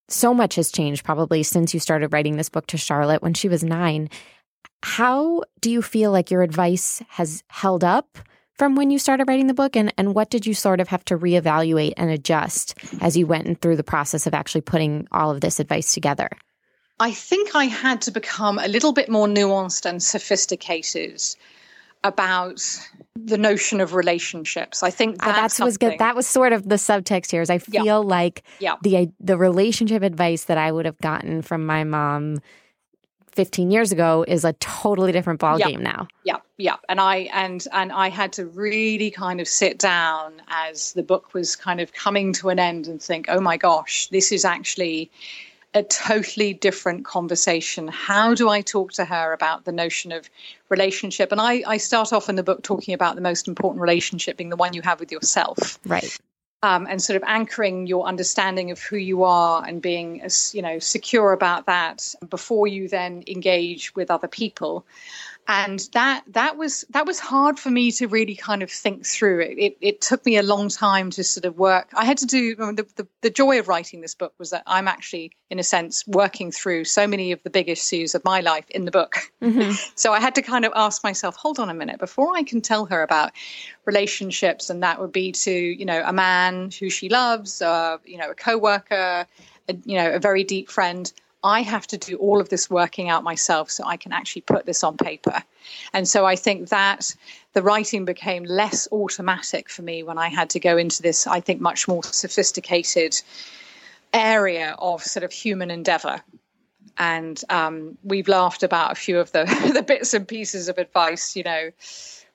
So 0.10 0.34
much 0.34 0.56
has 0.56 0.72
changed 0.72 1.04
probably 1.04 1.44
since 1.44 1.74
you 1.74 1.80
started 1.80 2.12
writing 2.12 2.36
this 2.36 2.50
book 2.50 2.68
to 2.68 2.78
Charlotte 2.78 3.22
when 3.22 3.34
she 3.34 3.48
was 3.48 3.63
nine. 3.63 4.10
How 4.82 5.44
do 5.62 5.70
you 5.70 5.82
feel 5.82 6.12
like 6.12 6.32
your 6.32 6.42
advice 6.42 7.02
has 7.10 7.44
held 7.48 7.84
up 7.84 8.18
from 8.56 8.76
when 8.76 8.92
you 8.92 9.00
started 9.00 9.28
writing 9.28 9.48
the 9.48 9.54
book? 9.54 9.76
And, 9.76 9.94
and 9.98 10.15
what 10.15 10.30
did 10.30 10.46
you 10.46 10.54
sort 10.54 10.80
of 10.80 10.88
have 10.88 11.06
to 11.06 11.18
reevaluate 11.18 11.94
and 11.96 12.10
adjust 12.10 12.76
as 13.02 13.15
you 13.15 13.28
went 13.28 13.62
through 13.62 13.78
the 13.78 13.84
process 13.84 14.26
of 14.26 14.34
actually 14.34 14.62
putting 14.62 15.08
all 15.12 15.32
of 15.32 15.42
this 15.42 15.60
advice 15.60 15.94
together? 15.94 16.30
I 17.00 17.12
think 17.12 17.56
I 17.56 17.65
had 17.65 18.02
to 18.02 18.12
become 18.12 18.60
a 18.60 18.68
little 18.68 18.92
bit 18.92 19.10
more 19.10 19.28
nuanced 19.28 19.86
and 19.86 20.04
sophisticated 20.04 21.22
about 22.03 22.62
the 23.15 23.38
notion 23.38 23.81
of 23.81 23.93
relationships. 23.93 24.83
I 24.83 24.89
think 24.89 25.17
ah, 25.21 25.33
that's, 25.33 25.59
was 25.59 25.77
good. 25.77 25.99
That 25.99 26.15
was 26.15 26.27
sort 26.27 26.53
of 26.53 26.67
the 26.67 26.75
subtext 26.75 27.31
here. 27.31 27.41
Is 27.41 27.49
I 27.49 27.57
feel 27.57 27.85
yeah. 27.85 27.95
like 27.95 28.43
yeah. 28.59 28.75
the 28.81 29.12
the 29.19 29.38
relationship 29.38 30.03
advice 30.03 30.45
that 30.45 30.57
I 30.57 30.71
would 30.71 30.85
have 30.85 30.97
gotten 30.99 31.41
from 31.41 31.65
my 31.65 31.83
mom 31.83 32.39
15 33.31 33.71
years 33.71 33.91
ago 33.91 34.25
is 34.27 34.43
a 34.43 34.53
totally 34.53 35.12
different 35.12 35.39
ball 35.39 35.57
game 35.57 35.81
now. 35.81 36.07
Yeah, 36.23 36.38
yeah. 36.57 36.75
And 36.88 36.99
I 36.99 37.29
and 37.33 37.65
and 37.71 37.91
I 37.91 38.09
had 38.09 38.33
to 38.33 38.45
really 38.45 39.12
kind 39.12 39.39
of 39.39 39.47
sit 39.47 39.77
down 39.77 40.41
as 40.47 40.93
the 40.93 41.03
book 41.03 41.33
was 41.33 41.55
kind 41.55 41.79
of 41.79 41.93
coming 41.93 42.33
to 42.33 42.49
an 42.49 42.59
end 42.59 42.88
and 42.88 43.01
think, 43.01 43.27
oh 43.29 43.39
my 43.39 43.57
gosh, 43.57 44.07
this 44.07 44.31
is 44.31 44.45
actually 44.45 45.12
a 45.73 45.84
totally 45.84 46.53
different 46.53 47.05
conversation. 47.05 47.88
How 47.88 48.34
do 48.34 48.49
I 48.49 48.62
talk 48.62 48.93
to 48.93 49.05
her 49.05 49.34
about 49.34 49.65
the 49.65 49.71
notion 49.71 50.12
of 50.12 50.29
relationship? 50.69 51.32
And 51.32 51.39
I, 51.39 51.63
I 51.67 51.77
start 51.77 52.12
off 52.12 52.29
in 52.29 52.36
the 52.36 52.43
book 52.43 52.63
talking 52.63 52.93
about 52.93 53.15
the 53.15 53.21
most 53.21 53.47
important 53.47 53.82
relationship 53.82 54.38
being 54.38 54.49
the 54.49 54.55
one 54.55 54.73
you 54.73 54.82
have 54.82 54.99
with 54.99 55.12
yourself. 55.12 55.79
Right. 55.86 56.17
Um, 56.62 56.88
and 56.89 57.01
sort 57.01 57.15
of 57.15 57.23
anchoring 57.25 57.88
your 57.88 58.05
understanding 58.05 58.71
of 58.71 58.82
who 58.82 58.97
you 58.97 59.23
are 59.23 59.65
and 59.65 59.82
being 59.82 60.21
as 60.23 60.53
you 60.53 60.62
know 60.62 60.77
secure 60.79 61.32
about 61.32 61.67
that 61.67 62.13
before 62.29 62.67
you 62.67 62.89
then 62.89 63.23
engage 63.27 63.95
with 63.95 64.12
other 64.12 64.27
people 64.27 64.86
and 65.49 65.89
that 65.93 66.23
that 66.27 66.57
was 66.57 66.85
that 66.91 67.07
was 67.07 67.19
hard 67.19 67.57
for 67.57 67.71
me 67.71 67.91
to 67.93 68.07
really 68.07 68.35
kind 68.35 68.62
of 68.62 68.69
think 68.69 69.03
through 69.03 69.39
it. 69.39 69.57
It, 69.57 69.77
it 69.81 69.99
took 69.99 70.23
me 70.23 70.38
a 70.38 70.43
long 70.43 70.69
time 70.69 71.09
to 71.09 71.23
sort 71.23 71.43
of 71.43 71.57
work. 71.57 71.89
I 71.95 72.05
had 72.05 72.19
to 72.19 72.27
do 72.27 72.55
the, 72.55 72.85
the, 72.95 73.07
the 73.21 73.29
joy 73.31 73.57
of 73.57 73.67
writing 73.67 74.01
this 74.01 74.13
book 74.13 74.31
was 74.38 74.51
that 74.51 74.62
I'm 74.67 74.88
actually, 74.88 75.31
in 75.49 75.57
a 75.57 75.63
sense, 75.63 76.05
working 76.05 76.51
through 76.51 76.85
so 76.85 77.07
many 77.07 77.31
of 77.31 77.41
the 77.41 77.49
big 77.49 77.67
issues 77.67 78.13
of 78.13 78.23
my 78.23 78.41
life 78.41 78.69
in 78.69 78.85
the 78.85 78.91
book. 78.91 79.31
Mm-hmm. 79.41 79.71
so 79.95 80.13
I 80.13 80.19
had 80.19 80.35
to 80.35 80.43
kind 80.43 80.65
of 80.65 80.73
ask 80.75 81.03
myself, 81.03 81.35
hold 81.35 81.57
on 81.57 81.67
a 81.67 81.73
minute, 81.73 81.97
before 81.97 82.35
I 82.35 82.43
can 82.43 82.62
tell 82.62 82.85
her 82.85 83.01
about 83.01 83.31
relationships, 83.85 84.69
and 84.69 84.83
that 84.83 85.01
would 85.01 85.12
be 85.12 85.31
to 85.31 85.51
you 85.51 85.85
know 85.85 86.03
a 86.05 86.13
man 86.13 86.69
who 86.79 86.91
she 86.91 87.09
loves, 87.09 87.59
uh, 87.63 87.97
you 88.05 88.19
know 88.19 88.29
a 88.29 88.35
coworker, 88.35 89.25
a, 89.67 89.75
you 89.83 89.97
know 89.97 90.12
a 90.12 90.19
very 90.19 90.43
deep 90.43 90.69
friend. 90.69 91.12
I 91.43 91.62
have 91.62 91.88
to 91.88 91.97
do 91.97 92.17
all 92.17 92.41
of 92.41 92.49
this 92.49 92.69
working 92.69 93.10
out 93.10 93.23
myself 93.23 93.71
so 93.71 93.86
I 93.86 93.97
can 93.97 94.12
actually 94.12 94.41
put 94.41 94.65
this 94.65 94.84
on 94.84 94.97
paper. 94.97 95.41
And 95.93 96.08
so 96.08 96.25
I 96.25 96.36
think 96.36 96.69
that 96.69 97.15
the 97.54 97.62
writing 97.62 98.06
became 98.06 98.43
less 98.43 98.88
automatic 98.91 99.69
for 99.69 99.82
me 99.82 100.04
when 100.04 100.17
I 100.17 100.28
had 100.28 100.49
to 100.52 100.60
go 100.60 100.78
into 100.78 101.02
this, 101.02 101.28
I 101.28 101.39
think, 101.39 101.62
much 101.62 101.88
more 101.88 102.04
sophisticated 102.04 103.21
area 104.13 104.75
of 104.80 105.02
sort 105.04 105.23
of 105.23 105.32
human 105.32 105.71
endeavor. 105.71 106.21
And 106.97 107.41
um, 107.49 107.97
we've 108.04 108.28
laughed 108.28 108.63
about 108.63 108.91
a 108.91 108.95
few 108.95 109.19
of 109.19 109.32
the, 109.32 109.45
the 109.73 109.84
bits 109.84 110.13
and 110.13 110.28
pieces 110.28 110.67
of 110.67 110.78
advice, 110.78 111.36
you 111.36 111.43
know, 111.43 111.69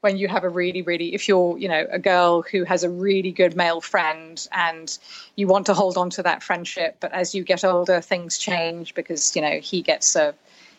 when 0.05 0.19
you 0.19 0.29
have 0.29 0.45
a 0.45 0.49
really 0.51 0.83
really 0.83 1.15
if 1.15 1.27
you're 1.27 1.57
you 1.57 1.67
know 1.67 1.87
a 1.91 1.99
girl 1.99 2.43
who 2.43 2.63
has 2.65 2.85
a 2.85 2.91
really 2.91 3.33
good 3.33 3.57
male 3.57 3.81
friend 3.81 4.47
and 4.53 4.99
you 5.37 5.47
want 5.47 5.65
to 5.65 5.73
hold 5.73 5.97
on 5.97 6.11
to 6.11 6.23
that 6.23 6.43
friendship 6.43 6.95
but 7.01 7.11
as 7.15 7.35
you 7.35 7.43
get 7.43 7.65
older 7.65 8.03
things 8.03 8.37
change 8.37 8.95
because 8.95 9.35
you 9.35 9.41
know 9.41 9.59
he 9.61 9.81
gets 9.81 10.15
a 10.15 10.35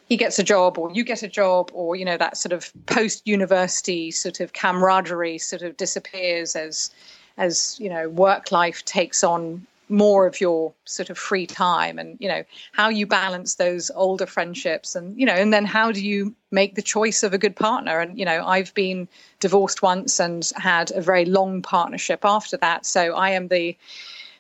he 0.07 0.15
gets 0.15 0.38
a 0.38 0.43
job 0.43 0.77
or 0.77 0.91
you 0.91 1.03
get 1.03 1.23
a 1.23 1.27
job 1.27 1.71
or 1.73 1.95
you 1.95 2.05
know 2.05 2.17
that 2.17 2.38
sort 2.38 2.53
of 2.53 2.71
post 2.85 3.27
university 3.27 4.11
sort 4.11 4.39
of 4.41 4.53
camaraderie 4.53 5.39
sort 5.39 5.63
of 5.63 5.75
disappears 5.75 6.55
as 6.55 6.91
as 7.35 7.79
you 7.79 7.89
know 7.89 8.07
work 8.07 8.51
life 8.51 8.85
takes 8.85 9.23
on 9.23 9.65
more 9.89 10.25
of 10.25 10.41
your 10.41 10.73
sort 10.85 11.09
of 11.09 11.17
free 11.17 11.45
time 11.45 11.99
and 11.99 12.17
you 12.19 12.27
know 12.27 12.43
how 12.71 12.89
you 12.89 13.05
balance 13.05 13.55
those 13.55 13.91
older 13.95 14.25
friendships 14.25 14.95
and 14.95 15.19
you 15.19 15.25
know 15.25 15.33
and 15.33 15.53
then 15.53 15.65
how 15.65 15.91
do 15.91 16.03
you 16.05 16.33
make 16.51 16.75
the 16.75 16.81
choice 16.81 17.23
of 17.23 17.33
a 17.33 17.37
good 17.37 17.55
partner? 17.55 17.99
And 17.99 18.17
you 18.17 18.25
know 18.25 18.45
I've 18.45 18.73
been 18.73 19.07
divorced 19.39 19.81
once 19.81 20.19
and 20.19 20.49
had 20.55 20.91
a 20.91 21.01
very 21.01 21.25
long 21.25 21.61
partnership 21.61 22.21
after 22.23 22.57
that. 22.57 22.85
So 22.85 23.13
I 23.15 23.31
am 23.31 23.47
the 23.47 23.77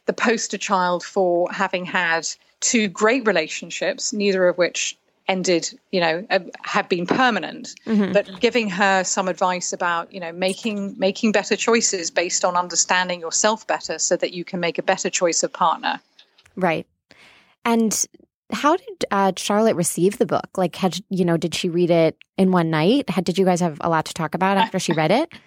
the 0.05 0.13
poster 0.13 0.57
child 0.57 1.03
for 1.03 1.51
having 1.51 1.85
had 1.85 2.27
two 2.59 2.87
great 2.87 3.25
relationships 3.27 4.13
neither 4.13 4.47
of 4.47 4.57
which 4.57 4.97
ended, 5.27 5.77
you 5.91 5.99
know, 5.99 6.25
uh, 6.29 6.39
have 6.63 6.87
been 6.89 7.05
permanent. 7.05 7.75
Mm-hmm. 7.85 8.13
But 8.13 8.39
giving 8.39 8.69
her 8.69 9.03
some 9.03 9.27
advice 9.27 9.73
about, 9.73 10.13
you 10.13 10.19
know, 10.19 10.31
making 10.31 10.95
making 10.97 11.31
better 11.31 11.55
choices 11.55 12.11
based 12.11 12.45
on 12.45 12.55
understanding 12.55 13.19
yourself 13.19 13.65
better, 13.67 13.99
so 13.99 14.15
that 14.17 14.33
you 14.33 14.43
can 14.43 14.59
make 14.59 14.77
a 14.77 14.83
better 14.83 15.09
choice 15.09 15.43
of 15.43 15.51
partner. 15.51 15.99
Right. 16.55 16.87
And 17.63 18.05
how 18.51 18.77
did 18.77 19.05
uh, 19.11 19.31
Charlotte 19.35 19.75
receive 19.75 20.17
the 20.17 20.25
book? 20.25 20.49
Like, 20.55 20.75
had 20.75 20.99
you 21.09 21.25
know, 21.25 21.37
did 21.37 21.55
she 21.55 21.69
read 21.69 21.89
it 21.89 22.17
in 22.37 22.51
one 22.51 22.69
night? 22.69 23.09
Had, 23.09 23.25
did 23.25 23.37
you 23.37 23.45
guys 23.45 23.59
have 23.61 23.77
a 23.81 23.89
lot 23.89 24.05
to 24.05 24.13
talk 24.13 24.35
about 24.35 24.57
after 24.57 24.79
she 24.79 24.93
read 24.93 25.11
it? 25.11 25.33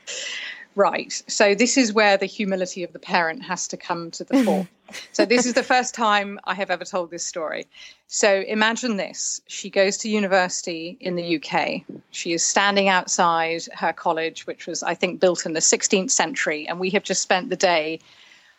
right. 0.78 1.12
So 1.26 1.54
this 1.54 1.76
is 1.76 1.92
where 1.92 2.16
the 2.16 2.26
humility 2.26 2.84
of 2.84 2.92
the 2.92 2.98
parent 3.00 3.42
has 3.42 3.66
to 3.68 3.76
come 3.76 4.10
to 4.12 4.24
the 4.24 4.44
fore. 4.44 4.68
so 5.12 5.26
this 5.26 5.44
is 5.44 5.54
the 5.54 5.62
first 5.62 5.92
time 5.92 6.38
I 6.44 6.54
have 6.54 6.70
ever 6.70 6.84
told 6.84 7.10
this 7.10 7.26
story. 7.26 7.66
So 8.06 8.42
imagine 8.46 8.96
this. 8.96 9.42
She 9.48 9.68
goes 9.68 9.98
to 9.98 10.08
university 10.08 10.96
in 11.00 11.16
the 11.16 11.36
UK. 11.36 11.82
She 12.12 12.32
is 12.32 12.44
standing 12.44 12.88
outside 12.88 13.62
her 13.74 13.92
college, 13.92 14.46
which 14.46 14.66
was, 14.66 14.82
I 14.82 14.94
think, 14.94 15.20
built 15.20 15.44
in 15.44 15.52
the 15.52 15.60
16th 15.60 16.12
century. 16.12 16.66
And 16.68 16.78
we 16.78 16.90
have 16.90 17.02
just 17.02 17.22
spent 17.22 17.50
the 17.50 17.56
day 17.56 17.98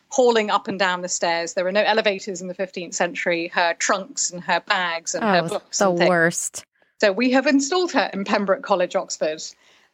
hauling 0.10 0.50
up 0.50 0.68
and 0.68 0.78
down 0.78 1.02
the 1.02 1.10
stairs. 1.10 1.54
There 1.54 1.64
were 1.64 1.72
no 1.72 1.84
elevators 1.84 2.42
in 2.42 2.48
the 2.48 2.54
15th 2.54 2.94
century. 2.94 3.48
Her 3.48 3.74
trunks 3.76 4.30
and 4.30 4.44
her 4.44 4.60
bags 4.60 5.16
and 5.16 5.24
oh, 5.24 5.28
her 5.28 5.48
books. 5.48 5.80
The 5.80 5.90
worst. 5.90 6.66
So 7.00 7.14
we 7.14 7.32
have 7.32 7.48
installed 7.48 7.94
her 7.94 8.10
in 8.12 8.26
Pembroke 8.26 8.62
College, 8.62 8.96
Oxford. 8.98 9.42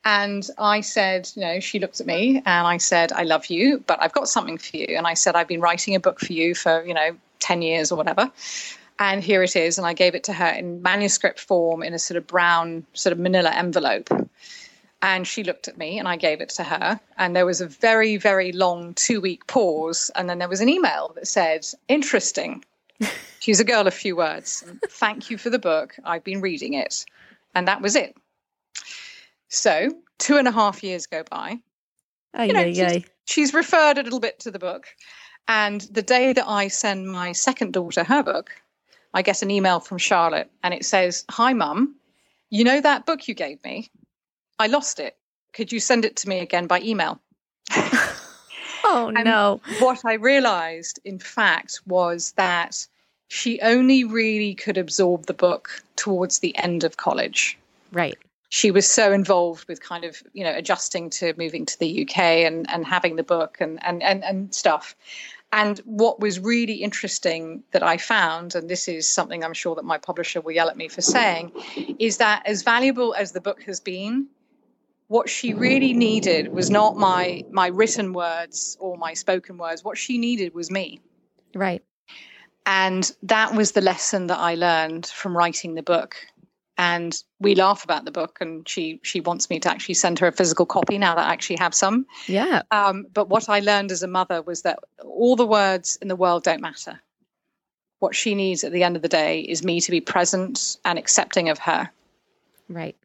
And 0.06 0.48
I 0.60 0.82
said, 0.82 1.30
you 1.36 1.41
know, 1.41 1.60
she 1.60 1.80
looked 1.80 2.00
at 2.00 2.06
me 2.06 2.38
and 2.46 2.68
I 2.68 2.78
said, 2.78 3.12
I 3.12 3.24
love 3.24 3.48
you, 3.48 3.84
but 3.88 4.00
I've 4.00 4.13
got 4.13 4.30
something 4.30 4.60
for 4.60 4.78
you. 4.78 4.96
And 4.96 5.08
I 5.08 5.15
said, 5.15 5.36
I've 5.36 5.48
been 5.48 5.62
writing 5.62 5.96
a 5.96 6.00
book 6.00 6.20
for 6.20 6.32
you 6.32 6.54
for, 6.54 6.86
you 6.86 6.94
know, 6.94 7.18
10 7.39 7.63
years 7.63 7.91
or 7.91 7.96
whatever. 7.96 8.32
And 9.00 9.24
here 9.24 9.41
it 9.41 9.56
is. 9.56 9.80
And 9.80 9.88
I 9.88 9.94
gave 9.94 10.13
it 10.13 10.24
to 10.26 10.34
her 10.34 10.48
in 10.48 10.84
manuscript 10.84 11.39
form 11.39 11.82
in 11.82 11.96
a 11.96 12.00
sort 12.00 12.18
of 12.18 12.28
brown, 12.28 12.86
sort 12.94 13.13
of 13.13 13.20
manila 13.20 13.50
envelope. 13.50 14.10
And 15.02 15.28
she 15.28 15.44
looked 15.44 15.68
at 15.68 15.78
me 15.78 15.98
and 15.98 16.08
I 16.08 16.18
gave 16.18 16.39
it 16.39 16.50
to 16.50 16.63
her. 16.63 17.00
And 17.18 17.36
there 17.36 17.46
was 17.48 17.60
a 17.60 17.68
very, 17.68 18.18
very 18.18 18.52
long 18.52 18.94
two 18.94 19.20
week 19.20 19.48
pause. 19.48 20.12
And 20.15 20.30
then 20.30 20.38
there 20.38 20.48
was 20.48 20.62
an 20.62 20.70
email 20.70 21.13
that 21.15 21.28
said, 21.28 21.65
Interesting. 21.88 22.63
She's 23.39 23.60
a 23.60 23.65
girl 23.65 23.88
of 23.88 23.94
few 23.94 24.15
words. 24.15 24.63
Thank 24.88 25.32
you 25.32 25.39
for 25.39 25.50
the 25.50 25.60
book. 25.60 25.96
I've 26.06 26.24
been 26.24 26.41
reading 26.41 26.76
it. 26.76 27.06
And 27.56 27.68
that 27.68 27.82
was 27.82 27.96
it. 27.96 28.15
So 29.56 29.89
two 30.20 30.38
and 30.38 30.48
a 30.48 30.52
half 30.52 30.84
years 30.84 31.06
go 31.06 31.24
by. 31.30 31.60
you 32.39 32.54
know, 32.54 32.72
she's, 32.74 33.06
she's 33.26 33.54
referred 33.54 33.98
a 33.98 34.04
little 34.04 34.20
bit 34.20 34.39
to 34.41 34.52
the 34.52 34.60
book. 34.60 34.88
And 35.48 35.82
the 35.82 36.02
day 36.02 36.34
that 36.34 36.48
I 36.48 36.68
send 36.68 37.08
my 37.08 37.32
second 37.32 37.74
daughter 37.74 38.04
her 38.04 38.24
book, 38.24 38.52
I 39.13 39.22
get 39.22 39.41
an 39.41 39.52
email 39.52 39.80
from 39.80 39.98
Charlotte 39.98 40.52
and 40.63 40.74
it 40.74 40.84
says, 40.84 41.24
Hi, 41.30 41.54
mum, 41.54 41.96
you 42.50 42.63
know 42.63 42.82
that 42.82 43.06
book 43.06 43.28
you 43.28 43.34
gave 43.34 43.63
me? 43.63 43.89
I 44.60 44.68
lost 44.68 45.00
it. 45.00 45.15
Could 45.54 45.72
you 45.72 45.80
send 45.80 46.04
it 46.04 46.18
to 46.18 46.30
me 46.30 46.39
again 46.39 46.68
by 46.68 46.82
email? 46.82 47.20
oh, 47.72 49.12
and 49.15 49.24
no. 49.24 49.62
What 49.80 50.04
I 50.04 50.13
realized, 50.13 51.00
in 51.06 51.20
fact, 51.20 51.80
was 51.86 52.34
that 52.34 52.86
she 53.30 53.62
only 53.62 54.04
really 54.04 54.54
could 54.54 54.78
absorb 54.78 55.26
the 55.28 55.34
book 55.34 55.82
towards 55.96 56.39
the 56.39 56.56
end 56.58 56.84
of 56.84 56.98
college. 56.98 57.58
Right. 57.91 58.18
She 58.49 58.71
was 58.71 58.89
so 58.89 59.12
involved 59.12 59.67
with 59.67 59.81
kind 59.81 60.05
of, 60.05 60.21
you 60.34 60.43
know, 60.43 60.53
adjusting 60.55 61.10
to 61.12 61.34
moving 61.38 61.65
to 61.65 61.79
the 61.79 62.03
UK 62.03 62.17
and, 62.17 62.69
and 62.69 62.86
having 62.86 63.15
the 63.15 63.23
book 63.23 63.58
and, 63.60 63.79
and, 63.84 64.03
and, 64.03 64.23
and 64.23 64.53
stuff. 64.53 64.95
And 65.51 65.79
what 65.86 66.19
was 66.19 66.39
really 66.39 66.73
interesting 66.73 67.63
that 67.71 67.81
I 67.81 67.97
found, 67.97 68.55
and 68.55 68.69
this 68.69 68.88
is 68.88 69.08
something 69.08 69.43
I'm 69.43 69.53
sure 69.53 69.75
that 69.75 69.86
my 69.86 69.97
publisher 69.97 70.41
will 70.41 70.51
yell 70.51 70.69
at 70.69 70.77
me 70.77 70.89
for 70.89 71.01
saying, 71.01 71.51
is 71.99 72.17
that 72.17 72.43
as 72.45 72.62
valuable 72.62 73.13
as 73.15 73.31
the 73.31 73.41
book 73.41 73.63
has 73.63 73.79
been, 73.79 74.27
what 75.08 75.29
she 75.29 75.53
really 75.53 75.93
needed 75.93 76.51
was 76.51 76.69
not 76.69 76.97
my 76.97 77.43
my 77.51 77.67
written 77.67 78.12
words 78.12 78.75
or 78.79 78.97
my 78.97 79.13
spoken 79.13 79.58
words. 79.58 79.84
What 79.84 79.97
she 79.97 80.17
needed 80.17 80.53
was 80.53 80.71
me. 80.71 80.99
Right. 81.53 81.84
And 82.65 83.15
that 83.23 83.53
was 83.53 83.73
the 83.73 83.81
lesson 83.81 84.27
that 84.27 84.39
I 84.39 84.55
learned 84.55 85.05
from 85.05 85.38
writing 85.38 85.75
the 85.75 85.84
book 85.84 86.15
and 86.78 87.24
we 87.40 87.56
laugh 87.56 87.84
about 87.84 88.06
the 88.06 88.12
book 88.12 88.40
and 88.42 88.68
she 88.68 89.00
she 89.04 89.22
wants 89.22 89.50
me 89.50 89.60
to 89.60 89.70
actually 89.70 89.96
send 89.96 90.20
her 90.20 90.28
a 90.28 90.32
physical 90.32 90.66
copy 90.66 90.98
now 90.98 91.16
that 91.16 91.28
I 91.28 91.34
actually 91.34 91.58
have 91.58 91.74
some. 91.74 92.06
Yeah. 92.28 92.64
Um, 92.72 93.08
but 93.14 93.30
what 93.30 93.50
i 93.50 93.60
learned 93.60 93.92
as 93.92 94.04
a 94.04 94.08
mother 94.08 94.42
was 94.42 94.64
that 94.64 94.80
all 95.04 95.36
the 95.36 95.46
words 95.46 95.98
in 96.02 96.08
the 96.08 96.16
world 96.16 96.44
don't 96.44 96.62
matter. 96.62 97.02
What 98.00 98.16
she 98.16 98.36
needs 98.36 98.64
at 98.64 98.72
the 98.72 98.84
end 98.84 98.96
of 98.96 99.02
the 99.02 99.08
day 99.08 99.40
is 99.40 99.64
me 99.64 99.80
to 99.80 99.92
be 99.92 100.02
present 100.02 100.78
and 100.84 101.00
accepting 101.00 101.50
of 101.50 101.60
her. 101.60 101.90
Right. 102.68 102.98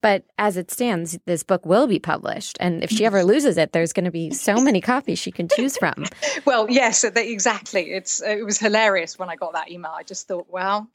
But 0.00 0.24
as 0.38 0.56
it 0.56 0.70
stands 0.70 1.18
this 1.26 1.42
book 1.42 1.66
will 1.66 1.86
be 1.86 1.98
published 1.98 2.56
and 2.60 2.84
if 2.84 2.90
she 2.90 3.04
ever 3.04 3.24
loses 3.32 3.56
it 3.56 3.72
there's 3.72 3.92
going 3.92 4.04
to 4.04 4.10
be 4.12 4.30
so 4.30 4.60
many 4.60 4.80
copies 4.80 5.18
she 5.18 5.32
can 5.32 5.48
choose 5.48 5.76
from. 5.76 6.04
Well 6.44 6.70
yes 6.70 7.02
exactly. 7.04 7.92
It's 7.92 8.22
it 8.22 8.44
was 8.44 8.58
hilarious 8.58 9.18
when 9.18 9.28
i 9.28 9.34
got 9.34 9.54
that 9.54 9.70
email. 9.70 9.92
I 9.92 10.04
just 10.04 10.28
thought 10.28 10.46
well 10.48 10.88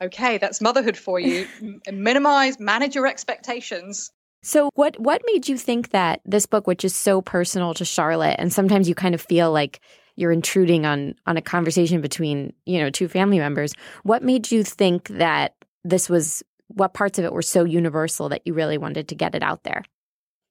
okay, 0.00 0.38
that's 0.38 0.60
motherhood 0.60 0.96
for 0.96 1.20
you. 1.20 1.46
Minimize, 1.90 2.58
manage 2.58 2.94
your 2.94 3.06
expectations. 3.06 4.10
So 4.42 4.70
what 4.74 4.98
what 4.98 5.22
made 5.26 5.48
you 5.48 5.58
think 5.58 5.90
that 5.90 6.20
this 6.24 6.46
book 6.46 6.66
which 6.66 6.84
is 6.84 6.94
so 6.96 7.20
personal 7.20 7.74
to 7.74 7.84
Charlotte 7.84 8.36
and 8.38 8.52
sometimes 8.52 8.88
you 8.88 8.94
kind 8.94 9.14
of 9.14 9.20
feel 9.20 9.52
like 9.52 9.80
you're 10.16 10.32
intruding 10.32 10.86
on 10.86 11.14
on 11.26 11.36
a 11.36 11.42
conversation 11.42 12.00
between, 12.00 12.52
you 12.64 12.78
know, 12.78 12.90
two 12.90 13.08
family 13.08 13.38
members. 13.38 13.74
What 14.02 14.22
made 14.22 14.50
you 14.50 14.64
think 14.64 15.08
that 15.08 15.54
this 15.84 16.08
was 16.08 16.42
what 16.68 16.94
parts 16.94 17.18
of 17.18 17.24
it 17.24 17.32
were 17.32 17.42
so 17.42 17.64
universal 17.64 18.28
that 18.30 18.42
you 18.44 18.54
really 18.54 18.78
wanted 18.78 19.08
to 19.08 19.14
get 19.14 19.34
it 19.34 19.42
out 19.42 19.64
there? 19.64 19.84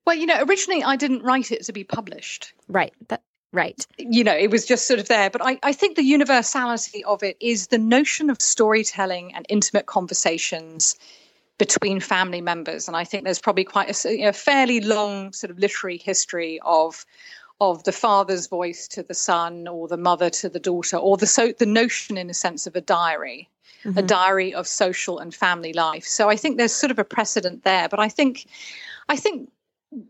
Well, 0.05 0.17
you 0.17 0.25
know, 0.25 0.43
originally 0.43 0.83
I 0.83 0.95
didn't 0.95 1.23
write 1.23 1.51
it 1.51 1.63
to 1.65 1.73
be 1.73 1.83
published. 1.83 2.53
Right. 2.67 2.93
That, 3.09 3.21
Right. 3.51 3.85
You 3.97 4.23
know, 4.23 4.35
it 4.35 4.51
was 4.51 4.65
just 4.65 4.87
sort 4.87 4.99
of 4.99 5.07
there. 5.07 5.29
But 5.29 5.43
I, 5.43 5.57
I 5.63 5.73
think 5.73 5.95
the 5.95 6.03
universality 6.03 7.03
of 7.05 7.23
it 7.23 7.35
is 7.39 7.67
the 7.67 7.79
notion 7.79 8.29
of 8.29 8.39
storytelling 8.41 9.33
and 9.33 9.45
intimate 9.49 9.87
conversations 9.87 10.95
between 11.57 11.99
family 11.99 12.41
members. 12.41 12.87
And 12.87 12.95
I 12.95 13.03
think 13.03 13.23
there's 13.23 13.39
probably 13.39 13.63
quite 13.63 14.05
a, 14.05 14.17
you 14.17 14.25
know, 14.25 14.31
fairly 14.31 14.81
long 14.81 15.33
sort 15.33 15.49
of 15.51 15.59
literary 15.59 15.97
history 15.97 16.59
of 16.63 17.05
of 17.61 17.83
the 17.83 17.91
father's 17.91 18.47
voice 18.47 18.87
to 18.87 19.03
the 19.03 19.13
son 19.13 19.67
or 19.67 19.87
the 19.87 19.97
mother 19.97 20.29
to 20.29 20.49
the 20.49 20.59
daughter 20.59 20.97
or 20.97 21.17
the 21.17 21.27
so 21.27 21.51
the 21.51 21.65
notion 21.65 22.17
in 22.17 22.29
a 22.29 22.33
sense 22.33 22.65
of 22.65 22.75
a 22.75 22.81
diary 22.81 23.49
mm-hmm. 23.83 23.97
a 23.97 24.01
diary 24.01 24.53
of 24.53 24.67
social 24.67 25.19
and 25.19 25.35
family 25.35 25.73
life 25.73 26.05
so 26.05 26.29
i 26.29 26.35
think 26.35 26.57
there's 26.57 26.73
sort 26.73 26.91
of 26.91 26.99
a 26.99 27.03
precedent 27.03 27.63
there 27.63 27.89
but 27.89 27.99
i 27.99 28.07
think 28.07 28.45
i 29.09 29.15
think 29.15 29.51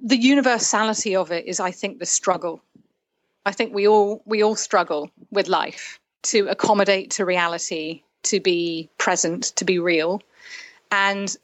the 0.04 0.18
universality 0.18 1.16
of 1.16 1.32
it 1.32 1.46
is 1.46 1.60
i 1.60 1.72
think 1.72 2.00
the 2.00 2.06
struggle 2.06 2.62
I 3.50 3.52
think 3.52 3.74
we 3.74 3.88
all 3.88 4.22
we 4.26 4.44
all 4.44 4.56
struggle 4.56 5.10
with 5.32 5.48
life 5.48 6.00
to 6.32 6.48
accommodate 6.50 7.10
to 7.12 7.26
reality, 7.26 8.04
to 8.26 8.40
be 8.40 8.92
present, 9.00 9.46
to 9.56 9.66
be 9.66 9.80
real. 9.80 10.22
And 10.92 11.36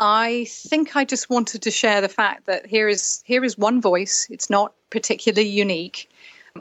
I 0.00 0.46
think 0.48 0.96
I 0.96 1.04
just 1.04 1.28
wanted 1.28 1.60
to 1.60 1.70
share 1.70 2.00
the 2.00 2.08
fact 2.08 2.46
that 2.46 2.64
here 2.64 2.88
is 2.88 3.22
here 3.26 3.44
is 3.44 3.58
one 3.58 3.82
voice. 3.82 4.26
It's 4.30 4.48
not 4.48 4.72
particularly 4.88 5.50
unique. 5.50 6.10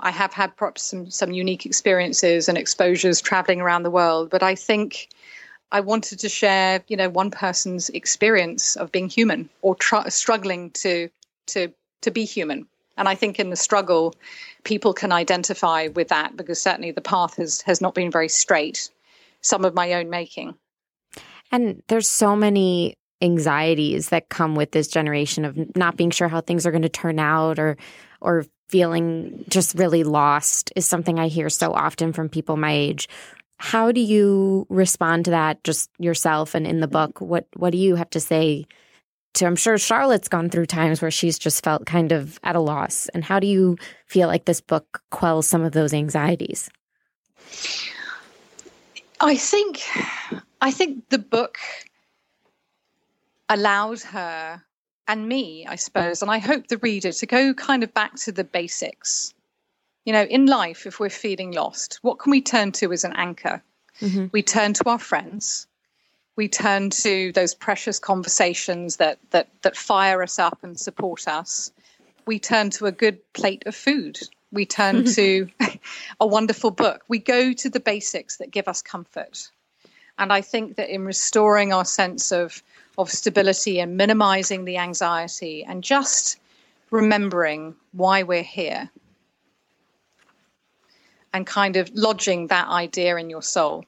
I 0.01 0.12
have 0.12 0.33
had 0.33 0.57
perhaps 0.57 0.81
some 0.81 1.09
some 1.09 1.31
unique 1.31 1.65
experiences 1.65 2.49
and 2.49 2.57
exposures 2.57 3.21
traveling 3.21 3.62
around 3.62 3.83
the 3.83 3.97
world, 3.99 4.29
but 4.29 4.43
I 4.43 4.55
think 4.55 5.07
I 5.71 5.79
wanted 5.79 6.19
to 6.19 6.29
share, 6.29 6.83
you 6.89 6.97
know, 6.97 7.07
one 7.07 7.31
person's 7.31 7.88
experience 7.91 8.75
of 8.75 8.91
being 8.91 9.07
human 9.07 9.49
or 9.62 9.75
tr- 9.75 10.09
struggling 10.09 10.71
to 10.83 11.09
to 11.53 11.71
to 12.01 12.12
be 12.12 12.25
human. 12.25 12.67
And 12.99 13.07
I 13.07 13.15
think 13.15 13.39
in 13.39 13.49
the 13.49 13.55
struggle, 13.55 14.13
people 14.65 14.93
can 14.93 15.12
identify 15.12 15.88
with 15.88 16.09
that 16.09 16.35
because 16.35 16.62
certainly 16.62 16.91
the 16.91 17.01
path 17.01 17.38
has 17.38 17.62
has 17.62 17.81
not 17.81 17.95
been 17.95 18.12
very 18.12 18.29
straight. 18.29 18.89
Some 19.41 19.63
of 19.65 19.73
my 19.73 19.93
own 19.93 20.09
making. 20.09 20.53
And 21.51 21.81
there's 21.88 22.09
so 22.09 22.35
many 22.35 22.95
anxieties 23.21 24.09
that 24.09 24.29
come 24.29 24.53
with 24.53 24.71
this 24.71 24.88
generation 24.88 25.45
of 25.45 25.75
not 25.75 25.97
being 25.97 26.12
sure 26.12 26.27
how 26.27 26.41
things 26.41 26.65
are 26.65 26.71
going 26.71 26.83
to 26.83 26.89
turn 26.89 27.19
out 27.19 27.57
or 27.57 27.77
or 28.21 28.45
feeling 28.67 29.45
just 29.47 29.75
really 29.75 30.03
lost 30.03 30.71
is 30.75 30.85
something 30.85 31.17
I 31.19 31.27
hear 31.27 31.49
so 31.49 31.73
often 31.73 32.13
from 32.13 32.29
people 32.29 32.57
my 32.57 32.73
age. 32.73 33.07
How 33.57 33.91
do 33.91 34.01
you 34.01 34.67
respond 34.69 35.25
to 35.25 35.31
that 35.31 35.63
just 35.63 35.89
yourself 35.99 36.53
and 36.53 36.67
in 36.67 36.81
the 36.81 36.88
book? 36.88 37.21
What 37.21 37.47
what 37.55 37.71
do 37.71 37.77
you 37.77 37.95
have 37.95 38.09
to 38.12 38.19
say 38.19 38.65
to 39.36 39.46
I'm 39.46 39.56
sure 39.56 39.78
Charlotte's 39.78 40.28
gone 40.28 40.50
through 40.50 40.65
times 40.65 41.02
where 41.02 41.12
she's 41.12 41.39
just 41.39 41.63
felt 41.63 41.86
kind 41.86 42.12
of 42.12 42.39
at 42.44 42.56
a 42.56 42.60
loss. 42.60 43.08
And 43.10 43.24
how 43.24 43.39
do 43.39 43.48
you 43.48 43.78
feel 44.06 44.28
like 44.28 44.46
this 44.46 44.62
book 44.62 45.02
quells 45.12 45.48
some 45.48 45.63
of 45.63 45.74
those 45.74 45.94
anxieties? 45.94 46.70
I 49.22 49.36
think, 49.36 49.82
I 50.62 50.72
think 50.72 51.10
the 51.10 51.20
book 51.20 51.58
allowed 53.50 54.02
her 54.02 54.63
and 55.08 55.28
me, 55.28 55.65
I 55.68 55.76
suppose, 55.76 56.22
and 56.22 56.30
I 56.30 56.38
hope 56.38 56.68
the 56.68 56.78
reader 56.78 57.12
to 57.12 57.26
go 57.26 57.54
kind 57.54 57.84
of 57.84 57.94
back 57.94 58.15
to 58.18 58.32
the 58.32 58.44
basics. 58.44 59.34
You 60.06 60.13
know, 60.13 60.24
in 60.24 60.46
life, 60.46 60.86
if 60.86 61.00
we're 61.00 61.10
feeling 61.10 61.52
lost, 61.52 62.00
what 62.02 62.20
can 62.20 62.32
we 62.32 62.42
turn 62.42 62.72
to 62.74 62.92
as 62.94 63.04
an 63.04 63.13
anchor? 63.15 63.62
Mm-hmm. 64.02 64.28
We 64.32 64.44
turn 64.44 64.74
to 64.74 64.84
our 64.88 65.00
friends. 65.00 65.68
We 66.39 66.47
turn 66.47 66.89
to 66.91 67.34
those 67.34 67.54
precious 67.54 67.99
conversations 67.99 68.95
that 68.95 69.19
that 69.32 69.49
that 69.63 69.75
fire 69.75 70.23
us 70.23 70.39
up 70.39 70.60
and 70.63 70.80
support 70.80 71.28
us. 71.28 71.69
We 72.25 72.39
turn 72.39 72.69
to 72.78 72.86
a 72.86 72.93
good 72.93 73.17
plate 73.34 73.63
of 73.65 73.75
food. 73.75 74.17
We 74.49 74.65
turn 74.65 75.04
to 75.15 75.49
a 76.21 76.25
wonderful 76.25 76.71
book. 76.71 77.04
We 77.10 77.19
go 77.19 77.52
to 77.52 77.69
the 77.69 77.82
basics 77.82 78.38
that 78.38 78.52
give 78.52 78.69
us 78.69 78.82
comfort. 78.82 79.52
And 80.17 80.32
I 80.32 80.39
think 80.39 80.78
that 80.78 80.88
in 80.88 81.04
restoring 81.04 81.73
our 81.73 81.84
sense 81.84 82.32
of 82.32 82.63
of 82.97 83.12
stability 83.12 83.82
and 83.82 83.97
minimizing 83.97 84.63
the 84.63 84.78
anxiety 84.78 85.65
and 85.65 85.84
just 85.84 86.39
remembering 86.89 87.75
why 87.91 88.23
we're 88.23 88.43
here 88.43 88.89
and 91.34 91.45
kind 91.45 91.75
of 91.75 91.91
lodging 91.95 92.47
that 92.47 92.69
idea 92.69 93.17
in 93.17 93.30
your 93.30 93.41
soul 93.41 93.84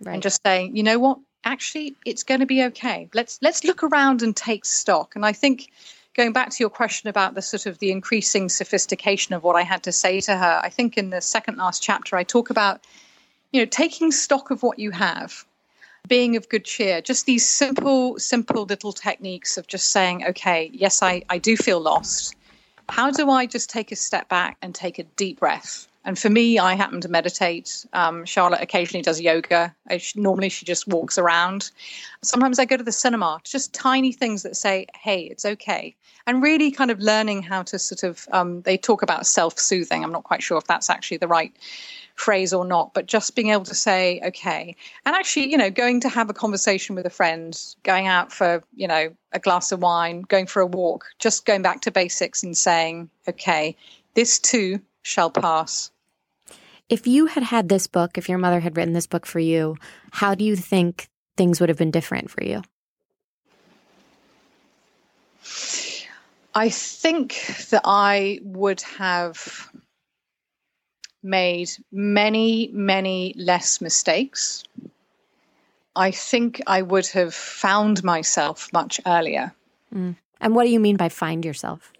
right. 0.00 0.14
and 0.14 0.22
just 0.22 0.40
saying 0.42 0.74
you 0.74 0.82
know 0.82 0.98
what 0.98 1.18
actually 1.44 1.96
it's 2.04 2.22
going 2.22 2.40
to 2.40 2.46
be 2.46 2.64
okay. 2.64 3.08
Let's 3.14 3.38
let's 3.42 3.64
look 3.64 3.82
around 3.82 4.22
and 4.22 4.34
take 4.34 4.64
stock. 4.64 5.16
And 5.16 5.24
i 5.24 5.32
think 5.32 5.70
going 6.14 6.32
back 6.32 6.50
to 6.50 6.56
your 6.60 6.70
question 6.70 7.08
about 7.08 7.34
the 7.34 7.42
sort 7.42 7.66
of 7.66 7.78
the 7.78 7.90
increasing 7.90 8.48
sophistication 8.48 9.34
of 9.34 9.42
what 9.42 9.56
i 9.56 9.62
had 9.62 9.82
to 9.84 9.92
say 9.92 10.20
to 10.20 10.36
her 10.36 10.60
i 10.62 10.68
think 10.68 10.98
in 10.98 11.10
the 11.10 11.20
second 11.20 11.56
last 11.56 11.82
chapter 11.82 12.16
i 12.16 12.22
talk 12.22 12.50
about 12.50 12.80
you 13.52 13.60
know 13.60 13.66
taking 13.66 14.12
stock 14.12 14.50
of 14.50 14.62
what 14.62 14.78
you 14.78 14.90
have 14.90 15.44
being 16.08 16.36
of 16.36 16.48
good 16.48 16.64
cheer 16.64 17.00
just 17.00 17.26
these 17.26 17.48
simple 17.48 18.18
simple 18.18 18.64
little 18.64 18.92
techniques 18.92 19.56
of 19.56 19.66
just 19.66 19.90
saying 19.90 20.24
okay 20.26 20.70
yes 20.72 21.02
i 21.02 21.22
i 21.28 21.38
do 21.38 21.56
feel 21.56 21.80
lost. 21.80 22.36
How 22.88 23.10
do 23.10 23.30
i 23.30 23.46
just 23.46 23.70
take 23.70 23.92
a 23.92 23.96
step 23.96 24.28
back 24.28 24.56
and 24.60 24.74
take 24.74 24.98
a 24.98 25.04
deep 25.04 25.40
breath 25.40 25.88
and 26.04 26.18
for 26.18 26.28
me, 26.28 26.58
I 26.58 26.74
happen 26.74 27.00
to 27.00 27.08
meditate. 27.08 27.86
Um, 27.92 28.24
Charlotte 28.24 28.60
occasionally 28.60 29.02
does 29.02 29.20
yoga. 29.20 29.74
I, 29.88 30.00
normally, 30.16 30.48
she 30.48 30.64
just 30.64 30.88
walks 30.88 31.16
around. 31.16 31.70
Sometimes 32.22 32.58
I 32.58 32.64
go 32.64 32.76
to 32.76 32.82
the 32.82 32.92
cinema. 32.92 33.40
Just 33.44 33.72
tiny 33.72 34.12
things 34.12 34.42
that 34.42 34.56
say, 34.56 34.86
"Hey, 35.00 35.22
it's 35.22 35.44
okay," 35.44 35.94
and 36.26 36.42
really 36.42 36.72
kind 36.72 36.90
of 36.90 36.98
learning 36.98 37.42
how 37.42 37.62
to 37.64 37.78
sort 37.78 38.02
of. 38.02 38.26
Um, 38.32 38.62
they 38.62 38.76
talk 38.76 39.02
about 39.02 39.26
self-soothing. 39.26 40.02
I'm 40.02 40.10
not 40.10 40.24
quite 40.24 40.42
sure 40.42 40.58
if 40.58 40.66
that's 40.66 40.90
actually 40.90 41.18
the 41.18 41.28
right 41.28 41.52
phrase 42.16 42.52
or 42.52 42.64
not, 42.64 42.94
but 42.94 43.06
just 43.06 43.36
being 43.36 43.50
able 43.50 43.64
to 43.64 43.74
say, 43.74 44.20
"Okay," 44.24 44.74
and 45.06 45.14
actually, 45.14 45.50
you 45.50 45.56
know, 45.56 45.70
going 45.70 46.00
to 46.00 46.08
have 46.08 46.28
a 46.28 46.34
conversation 46.34 46.96
with 46.96 47.06
a 47.06 47.10
friend, 47.10 47.58
going 47.84 48.08
out 48.08 48.32
for 48.32 48.64
you 48.74 48.88
know 48.88 49.14
a 49.32 49.38
glass 49.38 49.70
of 49.70 49.80
wine, 49.80 50.22
going 50.22 50.46
for 50.46 50.60
a 50.62 50.66
walk, 50.66 51.06
just 51.20 51.46
going 51.46 51.62
back 51.62 51.80
to 51.82 51.92
basics 51.92 52.42
and 52.42 52.58
saying, 52.58 53.08
"Okay, 53.28 53.76
this 54.14 54.40
too." 54.40 54.80
Shall 55.02 55.30
pass. 55.30 55.90
If 56.88 57.06
you 57.06 57.26
had 57.26 57.42
had 57.42 57.68
this 57.68 57.86
book, 57.86 58.18
if 58.18 58.28
your 58.28 58.38
mother 58.38 58.60
had 58.60 58.76
written 58.76 58.92
this 58.92 59.06
book 59.06 59.26
for 59.26 59.38
you, 59.38 59.76
how 60.10 60.34
do 60.34 60.44
you 60.44 60.56
think 60.56 61.08
things 61.36 61.60
would 61.60 61.68
have 61.68 61.78
been 61.78 61.90
different 61.90 62.30
for 62.30 62.44
you? 62.44 62.62
I 66.54 66.68
think 66.68 67.66
that 67.70 67.82
I 67.84 68.40
would 68.42 68.82
have 68.82 69.70
made 71.22 71.70
many, 71.90 72.68
many 72.72 73.34
less 73.36 73.80
mistakes. 73.80 74.64
I 75.94 76.10
think 76.10 76.60
I 76.66 76.82
would 76.82 77.06
have 77.08 77.34
found 77.34 78.02
myself 78.02 78.72
much 78.72 79.00
earlier. 79.06 79.54
Mm. 79.94 80.16
And 80.40 80.54
what 80.54 80.64
do 80.64 80.70
you 80.70 80.80
mean 80.80 80.96
by 80.96 81.08
find 81.08 81.44
yourself? 81.44 81.92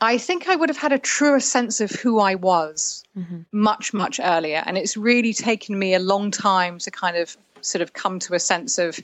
I 0.00 0.18
think 0.18 0.48
I 0.48 0.56
would 0.56 0.68
have 0.68 0.76
had 0.76 0.92
a 0.92 0.98
truer 0.98 1.40
sense 1.40 1.80
of 1.80 1.90
who 1.90 2.18
I 2.20 2.34
was 2.34 3.02
mm-hmm. 3.16 3.42
much, 3.52 3.94
much 3.94 4.20
earlier. 4.22 4.62
And 4.66 4.76
it's 4.76 4.96
really 4.96 5.32
taken 5.32 5.78
me 5.78 5.94
a 5.94 5.98
long 5.98 6.30
time 6.30 6.78
to 6.80 6.90
kind 6.90 7.16
of 7.16 7.36
sort 7.60 7.82
of 7.82 7.92
come 7.92 8.18
to 8.20 8.34
a 8.34 8.40
sense 8.40 8.78
of 8.78 9.00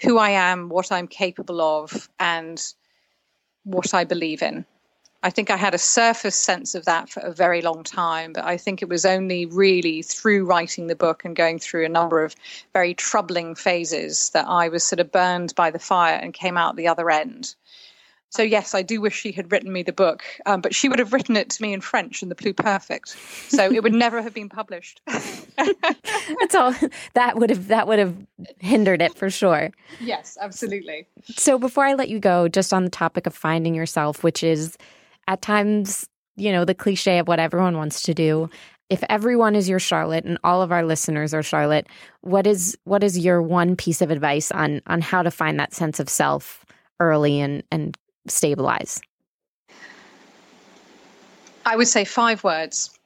who 0.00 0.18
I 0.18 0.30
am, 0.30 0.68
what 0.68 0.92
I'm 0.92 1.08
capable 1.08 1.60
of, 1.60 2.08
and 2.20 2.62
what 3.64 3.94
I 3.94 4.04
believe 4.04 4.42
in. 4.42 4.64
I 5.20 5.30
think 5.30 5.50
I 5.50 5.56
had 5.56 5.74
a 5.74 5.78
surface 5.78 6.36
sense 6.36 6.76
of 6.76 6.84
that 6.84 7.08
for 7.08 7.20
a 7.20 7.32
very 7.32 7.60
long 7.60 7.82
time, 7.82 8.32
but 8.32 8.44
I 8.44 8.56
think 8.56 8.82
it 8.82 8.88
was 8.88 9.04
only 9.04 9.46
really 9.46 10.02
through 10.02 10.44
writing 10.44 10.86
the 10.86 10.94
book 10.94 11.24
and 11.24 11.34
going 11.34 11.58
through 11.58 11.84
a 11.84 11.88
number 11.88 12.22
of 12.22 12.36
very 12.72 12.94
troubling 12.94 13.56
phases 13.56 14.30
that 14.30 14.46
I 14.46 14.68
was 14.68 14.84
sort 14.84 15.00
of 15.00 15.10
burned 15.10 15.56
by 15.56 15.72
the 15.72 15.80
fire 15.80 16.14
and 16.14 16.32
came 16.32 16.56
out 16.56 16.76
the 16.76 16.86
other 16.86 17.10
end. 17.10 17.56
So 18.30 18.42
yes, 18.42 18.74
I 18.74 18.82
do 18.82 19.00
wish 19.00 19.14
she 19.14 19.32
had 19.32 19.50
written 19.50 19.72
me 19.72 19.82
the 19.82 19.92
book, 19.92 20.22
um, 20.44 20.60
but 20.60 20.74
she 20.74 20.88
would 20.88 20.98
have 20.98 21.12
written 21.12 21.36
it 21.36 21.48
to 21.50 21.62
me 21.62 21.72
in 21.72 21.80
French 21.80 22.22
in 22.22 22.28
the 22.28 22.34
pluperfect, 22.34 23.16
so 23.50 23.72
it 23.72 23.82
would 23.82 23.94
never 23.94 24.20
have 24.20 24.34
been 24.34 24.50
published. 24.50 25.00
That's 25.06 26.54
all. 26.54 26.74
That 27.14 27.38
would 27.38 27.48
have 27.48 27.68
that 27.68 27.86
would 27.86 27.98
have 27.98 28.14
hindered 28.58 29.00
it 29.00 29.14
for 29.14 29.30
sure. 29.30 29.70
Yes, 30.00 30.36
absolutely. 30.40 31.06
So 31.36 31.58
before 31.58 31.84
I 31.84 31.94
let 31.94 32.10
you 32.10 32.18
go, 32.18 32.48
just 32.48 32.74
on 32.74 32.84
the 32.84 32.90
topic 32.90 33.26
of 33.26 33.34
finding 33.34 33.74
yourself, 33.74 34.22
which 34.22 34.42
is 34.42 34.76
at 35.26 35.40
times, 35.40 36.08
you 36.36 36.52
know, 36.52 36.64
the 36.64 36.74
cliche 36.74 37.18
of 37.18 37.28
what 37.28 37.38
everyone 37.38 37.76
wants 37.76 38.02
to 38.02 38.14
do. 38.14 38.50
If 38.90 39.04
everyone 39.10 39.54
is 39.54 39.68
your 39.68 39.78
Charlotte 39.78 40.24
and 40.24 40.38
all 40.44 40.62
of 40.62 40.72
our 40.72 40.82
listeners 40.84 41.34
are 41.34 41.42
Charlotte, 41.42 41.86
what 42.20 42.46
is 42.46 42.76
what 42.84 43.02
is 43.02 43.18
your 43.18 43.40
one 43.40 43.74
piece 43.74 44.02
of 44.02 44.10
advice 44.10 44.50
on 44.52 44.82
on 44.86 45.00
how 45.00 45.22
to 45.22 45.30
find 45.30 45.58
that 45.58 45.72
sense 45.72 45.98
of 45.98 46.10
self 46.10 46.66
early 47.00 47.40
and 47.40 47.62
and 47.70 47.96
stabilize? 48.26 49.00
I 51.64 51.76
would 51.76 51.88
say 51.88 52.04
five 52.04 52.44
words 52.44 52.98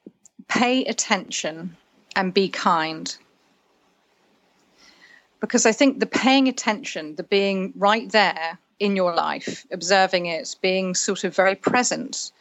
pay 0.47 0.85
attention 0.85 1.75
and 2.15 2.33
be 2.33 2.49
kind. 2.49 3.15
Because 5.39 5.65
I 5.65 5.71
think 5.71 5.99
the 5.99 6.05
paying 6.05 6.47
attention, 6.47 7.15
the 7.15 7.23
being 7.23 7.73
right 7.75 8.09
there 8.11 8.57
in 8.79 8.95
your 8.95 9.13
life, 9.13 9.65
observing 9.71 10.27
it, 10.27 10.55
being 10.61 10.95
sort 10.95 11.23
of 11.23 11.35
very 11.35 11.55
present, 11.55 12.31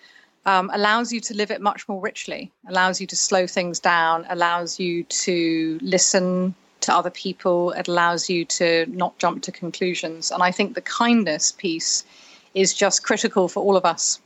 um, 0.46 0.70
allows 0.72 1.12
you 1.12 1.20
to 1.20 1.34
live 1.34 1.50
it 1.50 1.60
much 1.60 1.88
more 1.88 2.00
richly, 2.00 2.50
allows 2.68 3.00
you 3.00 3.06
to 3.08 3.16
slow 3.16 3.46
things 3.46 3.80
down, 3.80 4.26
allows 4.28 4.78
you 4.78 5.04
to 5.04 5.78
listen 5.82 6.54
to 6.80 6.94
other 6.94 7.10
people, 7.10 7.70
it 7.72 7.88
allows 7.88 8.28
you 8.28 8.44
to 8.44 8.86
not 8.86 9.16
jump 9.18 9.42
to 9.42 9.52
conclusions. 9.52 10.30
And 10.30 10.42
I 10.42 10.50
think 10.50 10.74
the 10.74 10.80
kindness 10.80 11.52
piece 11.52 12.04
is 12.54 12.74
just 12.74 13.02
critical 13.02 13.48
for 13.48 13.62
all 13.62 13.76
of 13.76 13.84
us. 13.84 14.20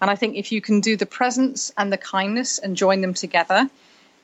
And 0.00 0.10
I 0.10 0.16
think 0.16 0.36
if 0.36 0.52
you 0.52 0.60
can 0.60 0.80
do 0.80 0.96
the 0.96 1.06
presence 1.06 1.72
and 1.78 1.92
the 1.92 1.96
kindness 1.96 2.58
and 2.58 2.76
join 2.76 3.00
them 3.00 3.14
together, 3.14 3.70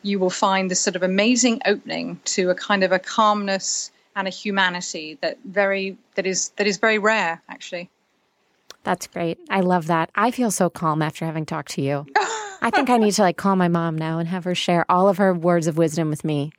you 0.03 0.19
will 0.19 0.31
find 0.31 0.71
this 0.71 0.81
sort 0.81 0.97
of 0.97 1.03
amazing 1.03 1.61
opening 1.65 2.21
to 2.25 2.51
a 2.51 2.55
kind 2.55 2.85
of 2.85 2.93
a 2.93 2.99
calmness 2.99 3.91
and 4.15 4.27
a 4.29 4.31
humanity 4.31 5.17
that 5.23 5.39
very 5.45 5.97
that 6.17 6.27
is 6.27 6.51
that 6.57 6.67
is 6.67 6.77
very 6.77 6.99
rare 6.99 7.41
actually. 7.49 7.89
That's 8.85 9.07
great. 9.07 9.39
I 9.49 9.61
love 9.61 9.87
that. 9.87 10.11
I 10.15 10.33
feel 10.33 10.51
so 10.51 10.69
calm 10.69 11.03
after 11.03 11.25
having 11.25 11.47
talked 11.47 11.71
to 11.73 11.83
you. 11.83 12.05
I 12.61 12.71
think 12.71 12.91
I 12.91 12.97
need 12.97 13.13
to 13.13 13.23
like 13.23 13.37
call 13.37 13.57
my 13.57 13.69
mom 13.69 13.97
now 13.97 14.19
and 14.19 14.29
have 14.29 14.45
her 14.45 14.55
share 14.55 14.85
all 14.91 15.09
of 15.09 15.19
her 15.19 15.33
words 15.33 15.67
of 15.67 15.79
wisdom 15.79 16.11
with 16.11 16.25
me 16.25 16.53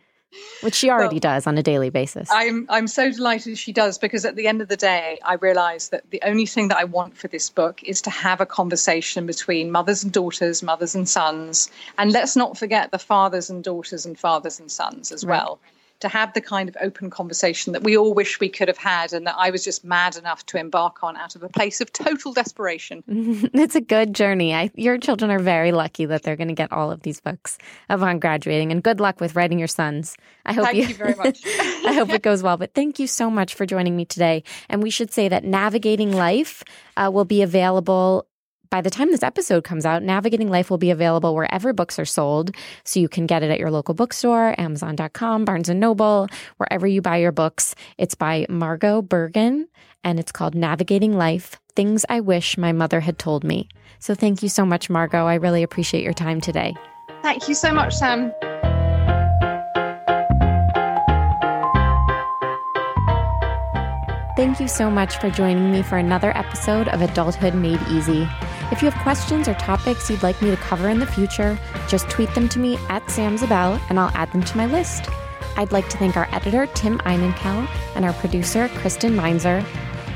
which 0.61 0.75
she 0.75 0.89
already 0.89 1.19
does 1.19 1.47
on 1.47 1.57
a 1.57 1.63
daily 1.63 1.89
basis. 1.89 2.29
I'm 2.31 2.65
I'm 2.69 2.87
so 2.87 3.11
delighted 3.11 3.57
she 3.57 3.71
does 3.71 3.97
because 3.97 4.25
at 4.25 4.35
the 4.35 4.47
end 4.47 4.61
of 4.61 4.67
the 4.67 4.77
day, 4.77 5.19
I 5.23 5.35
realise 5.35 5.89
that 5.89 6.09
the 6.09 6.21
only 6.23 6.45
thing 6.45 6.67
that 6.69 6.77
I 6.77 6.83
want 6.83 7.17
for 7.17 7.27
this 7.27 7.49
book 7.49 7.83
is 7.83 8.01
to 8.03 8.09
have 8.09 8.41
a 8.41 8.45
conversation 8.45 9.25
between 9.25 9.71
mothers 9.71 10.03
and 10.03 10.11
daughters, 10.11 10.63
mothers 10.63 10.95
and 10.95 11.07
sons, 11.07 11.69
and 11.97 12.11
let's 12.11 12.35
not 12.35 12.57
forget 12.57 12.91
the 12.91 12.99
fathers 12.99 13.49
and 13.49 13.63
daughters 13.63 14.05
and 14.05 14.17
fathers 14.17 14.59
and 14.59 14.71
sons 14.71 15.11
as 15.11 15.23
right. 15.23 15.37
well 15.37 15.59
to 16.03 16.09
have 16.09 16.33
the 16.33 16.41
kind 16.41 16.67
of 16.67 16.75
open 16.81 17.09
conversation 17.09 17.71
that 17.71 17.81
we 17.81 17.95
all 17.95 18.13
wish 18.13 18.41
we 18.41 18.49
could 18.49 18.67
have 18.67 18.77
had 18.77 19.13
and 19.13 19.25
that 19.25 19.35
I 19.37 19.51
was 19.51 19.63
just 19.63 19.85
mad 19.85 20.17
enough 20.17 20.45
to 20.47 20.57
embark 20.57 21.01
on 21.01 21.15
out 21.15 21.33
of 21.37 21.43
a 21.43 21.47
place 21.47 21.79
of 21.79 21.93
total 21.93 22.33
desperation. 22.33 23.05
it's 23.53 23.75
a 23.75 23.81
good 23.81 24.13
journey. 24.13 24.53
I, 24.53 24.69
your 24.75 24.97
children 24.97 25.31
are 25.31 25.39
very 25.39 25.71
lucky 25.71 26.05
that 26.05 26.23
they're 26.23 26.35
going 26.35 26.49
to 26.49 26.53
get 26.53 26.73
all 26.73 26.91
of 26.91 27.03
these 27.03 27.21
books 27.21 27.57
upon 27.89 28.19
graduating 28.19 28.73
and 28.73 28.83
good 28.83 28.99
luck 28.99 29.21
with 29.21 29.33
writing 29.33 29.59
your 29.59 29.69
sons. 29.69 30.17
I 30.45 30.51
hope 30.51 30.65
thank 30.65 30.77
you, 30.77 30.87
you 30.87 30.93
very 30.93 31.15
much. 31.15 31.39
I 31.47 31.93
hope 31.93 32.09
it 32.09 32.21
goes 32.21 32.43
well. 32.43 32.57
But 32.57 32.73
thank 32.73 32.99
you 32.99 33.07
so 33.07 33.29
much 33.29 33.55
for 33.55 33.65
joining 33.65 33.95
me 33.95 34.03
today. 34.03 34.43
And 34.67 34.83
we 34.83 34.89
should 34.89 35.13
say 35.13 35.29
that 35.29 35.45
Navigating 35.45 36.11
Life 36.11 36.65
uh, 36.97 37.09
will 37.13 37.23
be 37.23 37.41
available 37.41 38.27
by 38.73 38.81
the 38.81 38.89
time 38.89 39.11
this 39.11 39.21
episode 39.21 39.63
comes 39.63 39.85
out, 39.85 40.01
Navigating 40.01 40.49
Life 40.49 40.71
will 40.71 40.79
be 40.79 40.89
available 40.89 41.35
wherever 41.35 41.73
books 41.73 41.99
are 41.99 42.05
sold. 42.05 42.55
So 42.83 42.99
you 42.99 43.07
can 43.07 43.27
get 43.27 43.43
it 43.43 43.51
at 43.51 43.59
your 43.59 43.69
local 43.69 43.93
bookstore, 43.93 44.59
Amazon.com, 44.59 45.45
Barnes 45.45 45.69
and 45.69 45.79
Noble, 45.79 46.27
wherever 46.57 46.87
you 46.87 46.99
buy 46.99 47.17
your 47.17 47.31
books. 47.31 47.75
It's 47.99 48.15
by 48.15 48.47
Margaux 48.49 49.03
Bergen 49.03 49.67
and 50.03 50.19
it's 50.19 50.31
called 50.31 50.55
Navigating 50.55 51.15
Life 51.15 51.59
Things 51.75 52.03
I 52.09 52.21
Wish 52.21 52.57
My 52.57 52.71
Mother 52.71 52.99
Had 52.99 53.19
Told 53.19 53.43
Me. 53.43 53.69
So 53.99 54.15
thank 54.15 54.41
you 54.41 54.49
so 54.49 54.65
much, 54.65 54.89
Margaux. 54.89 55.27
I 55.27 55.35
really 55.35 55.61
appreciate 55.61 56.03
your 56.03 56.13
time 56.13 56.41
today. 56.41 56.73
Thank 57.21 57.47
you 57.47 57.53
so 57.53 57.71
much, 57.71 57.93
Sam. 57.93 58.33
Thank 64.35 64.59
you 64.59 64.67
so 64.67 64.89
much 64.89 65.17
for 65.19 65.29
joining 65.29 65.71
me 65.71 65.83
for 65.83 65.99
another 65.99 66.35
episode 66.35 66.87
of 66.87 67.03
Adulthood 67.03 67.53
Made 67.53 67.79
Easy. 67.91 68.27
If 68.73 68.81
you 68.81 68.89
have 68.89 69.03
questions 69.03 69.47
or 69.47 69.53
topics 69.53 70.09
you'd 70.09 70.23
like 70.23 70.41
me 70.41 70.49
to 70.49 70.57
cover 70.57 70.89
in 70.89 70.97
the 70.97 71.05
future, 71.05 71.59
just 71.87 72.09
tweet 72.09 72.33
them 72.33 72.49
to 72.49 72.57
me 72.57 72.77
at 72.89 73.05
samzabel 73.05 73.79
and 73.87 73.99
I'll 73.99 74.09
add 74.15 74.31
them 74.31 74.43
to 74.43 74.57
my 74.57 74.65
list. 74.65 75.09
I'd 75.57 75.71
like 75.71 75.87
to 75.89 75.97
thank 75.97 76.17
our 76.17 76.27
editor, 76.31 76.65
Tim 76.65 76.97
Einenkel, 77.01 77.69
and 77.95 78.03
our 78.03 78.13
producer, 78.13 78.69
Kristen 78.69 79.15
Meinzer. 79.15 79.63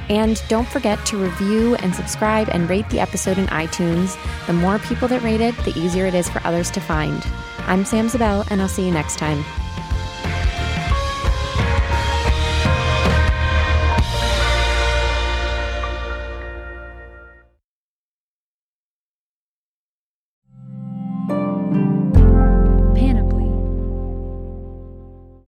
And 0.10 0.42
don't 0.48 0.68
forget 0.68 1.06
to 1.06 1.22
review 1.22 1.76
and 1.76 1.94
subscribe 1.94 2.50
and 2.50 2.68
rate 2.68 2.90
the 2.90 3.00
episode 3.00 3.38
in 3.38 3.46
iTunes. 3.46 4.18
The 4.48 4.54
more 4.54 4.80
people 4.80 5.08
that 5.10 5.22
rate 5.22 5.40
it, 5.40 5.56
the 5.58 5.80
easier 5.80 6.08
it 6.08 6.16
is 6.16 6.28
for 6.28 6.42
others 6.44 6.72
to 6.72 6.80
find. 6.80 7.24
I'm 7.68 7.86
Sam 7.86 8.10
Zabel, 8.10 8.44
and 8.50 8.60
I'll 8.60 8.68
see 8.68 8.88
you 8.88 8.92
next 8.92 9.20
time. 9.20 9.46